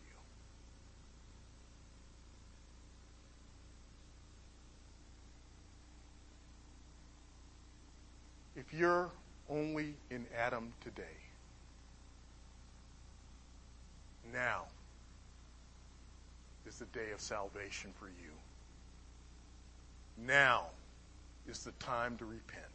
If 8.57 8.73
you're 8.73 9.11
only 9.51 9.93
in 10.09 10.25
Adam 10.35 10.73
today, 10.81 11.03
now 14.33 14.63
is 16.67 16.79
the 16.79 16.85
day 16.85 17.11
of 17.13 17.21
salvation 17.21 17.91
for 17.99 18.07
you. 18.07 18.31
Now 20.25 20.65
is 21.47 21.63
the 21.63 21.71
time 21.73 22.17
to 22.17 22.25
repent. 22.25 22.65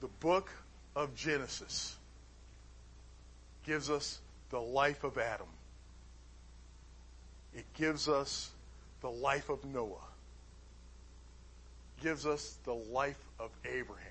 The 0.00 0.08
book 0.20 0.50
of 0.94 1.14
Genesis 1.16 1.96
gives 3.64 3.88
us 3.88 4.20
the 4.50 4.60
life 4.60 5.02
of 5.02 5.16
Adam. 5.16 5.48
It 7.54 7.64
gives 7.72 8.06
us 8.06 8.50
the 9.00 9.10
life 9.10 9.48
of 9.48 9.64
Noah. 9.64 9.96
Gives 12.02 12.26
us 12.26 12.58
the 12.64 12.74
life 12.74 13.18
of 13.40 13.50
Abraham. 13.64 14.02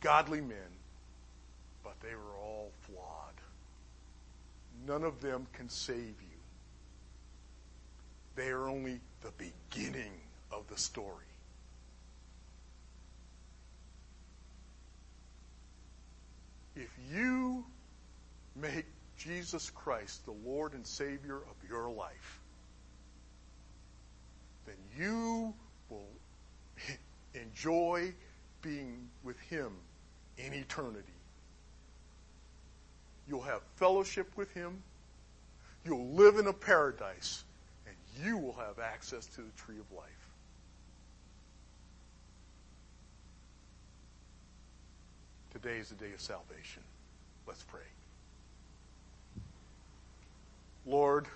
Godly 0.00 0.40
men, 0.40 0.58
but 1.84 1.94
they 2.00 2.14
were 2.14 2.36
all 2.42 2.70
flawed. 2.82 3.34
None 4.86 5.04
of 5.04 5.20
them 5.20 5.46
can 5.52 5.68
save 5.68 5.96
you. 5.96 6.38
They 8.34 8.48
are 8.48 8.68
only 8.68 9.00
the 9.20 9.32
beginning 9.38 10.12
of 10.50 10.66
the 10.68 10.76
story. 10.76 11.26
If 16.74 16.90
you 17.12 17.64
make 18.56 18.86
Jesus 19.18 19.70
Christ 19.70 20.24
the 20.24 20.34
Lord 20.44 20.72
and 20.72 20.86
Savior 20.86 21.36
of 21.36 21.68
your 21.68 21.90
life, 21.90 22.40
then 24.66 24.76
you 24.98 25.54
will 25.92 26.94
enjoy 27.40 28.12
being 28.62 29.08
with 29.22 29.38
Him 29.40 29.72
in 30.38 30.52
eternity. 30.52 31.06
You'll 33.28 33.42
have 33.42 33.62
fellowship 33.76 34.28
with 34.36 34.52
Him. 34.52 34.82
You'll 35.84 36.08
live 36.08 36.36
in 36.36 36.46
a 36.46 36.52
paradise 36.52 37.44
and 37.86 37.96
you 38.24 38.36
will 38.38 38.54
have 38.54 38.78
access 38.78 39.26
to 39.26 39.42
the 39.42 39.50
tree 39.56 39.78
of 39.78 39.90
life. 39.96 40.08
Today 45.52 45.78
is 45.78 45.90
the 45.90 45.96
day 45.96 46.12
of 46.12 46.20
salvation. 46.20 46.82
Let's 47.46 47.62
pray. 47.64 47.80
Lord, 50.86 51.26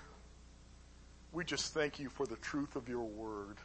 we 1.33 1.45
just 1.45 1.75
thank 1.75 1.99
you 1.99 2.09
for 2.09 2.27
the 2.27 2.37
truth 2.37 2.77
of 2.77 2.89
your 2.89 3.05
word. 3.05 3.57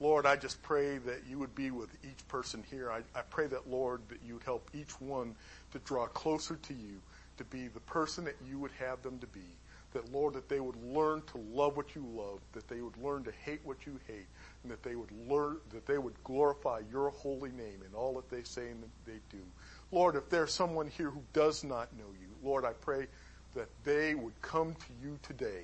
Lord, 0.00 0.26
I 0.26 0.36
just 0.36 0.62
pray 0.62 0.98
that 0.98 1.22
you 1.28 1.38
would 1.38 1.54
be 1.54 1.70
with 1.70 1.90
each 2.04 2.26
person 2.28 2.64
here. 2.70 2.90
I, 2.90 2.98
I 3.18 3.22
pray 3.22 3.46
that, 3.46 3.70
Lord, 3.70 4.00
that 4.08 4.18
you 4.26 4.34
would 4.34 4.42
help 4.42 4.70
each 4.74 5.00
one 5.00 5.34
to 5.72 5.78
draw 5.80 6.06
closer 6.06 6.56
to 6.56 6.74
you, 6.74 7.00
to 7.38 7.44
be 7.44 7.68
the 7.68 7.80
person 7.80 8.24
that 8.24 8.36
you 8.46 8.58
would 8.58 8.72
have 8.72 9.02
them 9.02 9.18
to 9.20 9.26
be 9.28 9.56
that 9.94 10.12
Lord, 10.12 10.34
that 10.34 10.48
they 10.48 10.60
would 10.60 10.76
learn 10.84 11.22
to 11.32 11.38
love 11.38 11.76
what 11.76 11.94
you 11.94 12.04
love, 12.14 12.40
that 12.52 12.68
they 12.68 12.82
would 12.82 12.96
learn 12.98 13.24
to 13.24 13.32
hate 13.44 13.60
what 13.64 13.86
you 13.86 13.98
hate, 14.06 14.26
and 14.62 14.70
that 14.70 14.82
they 14.82 14.96
would 14.96 15.10
learn 15.28 15.58
that 15.72 15.86
they 15.86 15.98
would 15.98 16.22
glorify 16.24 16.80
your 16.90 17.10
holy 17.10 17.50
name 17.50 17.80
in 17.88 17.94
all 17.94 18.14
that 18.14 18.28
they 18.28 18.42
say 18.42 18.70
and 18.70 18.82
that 18.82 19.06
they 19.06 19.20
do. 19.30 19.42
Lord, 19.90 20.16
if 20.16 20.28
there's 20.28 20.52
someone 20.52 20.88
here 20.88 21.10
who 21.10 21.22
does 21.32 21.64
not 21.64 21.96
know 21.96 22.12
you, 22.20 22.28
Lord, 22.42 22.64
I 22.64 22.72
pray 22.72 23.06
that 23.54 23.68
they 23.84 24.14
would 24.14 24.40
come 24.42 24.74
to 24.74 24.92
you 25.02 25.18
today, 25.22 25.62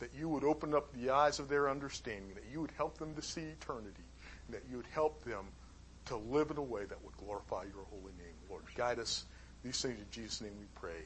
that 0.00 0.14
you 0.14 0.28
would 0.28 0.44
open 0.44 0.74
up 0.74 0.92
the 0.92 1.10
eyes 1.10 1.38
of 1.38 1.48
their 1.48 1.68
understanding, 1.68 2.34
that 2.34 2.44
you 2.50 2.60
would 2.60 2.72
help 2.76 2.98
them 2.98 3.14
to 3.14 3.22
see 3.22 3.42
eternity, 3.42 4.04
and 4.46 4.56
that 4.56 4.64
you 4.70 4.76
would 4.76 4.86
help 4.92 5.24
them 5.24 5.46
to 6.06 6.16
live 6.16 6.50
in 6.50 6.56
a 6.56 6.62
way 6.62 6.84
that 6.84 7.02
would 7.04 7.16
glorify 7.16 7.62
your 7.64 7.84
holy 7.90 8.12
name. 8.18 8.34
Lord, 8.50 8.64
guide 8.74 8.98
us. 8.98 9.24
These 9.62 9.80
things 9.80 9.98
in 9.98 10.06
Jesus' 10.10 10.40
name 10.42 10.52
we 10.58 10.66
pray. 10.74 11.04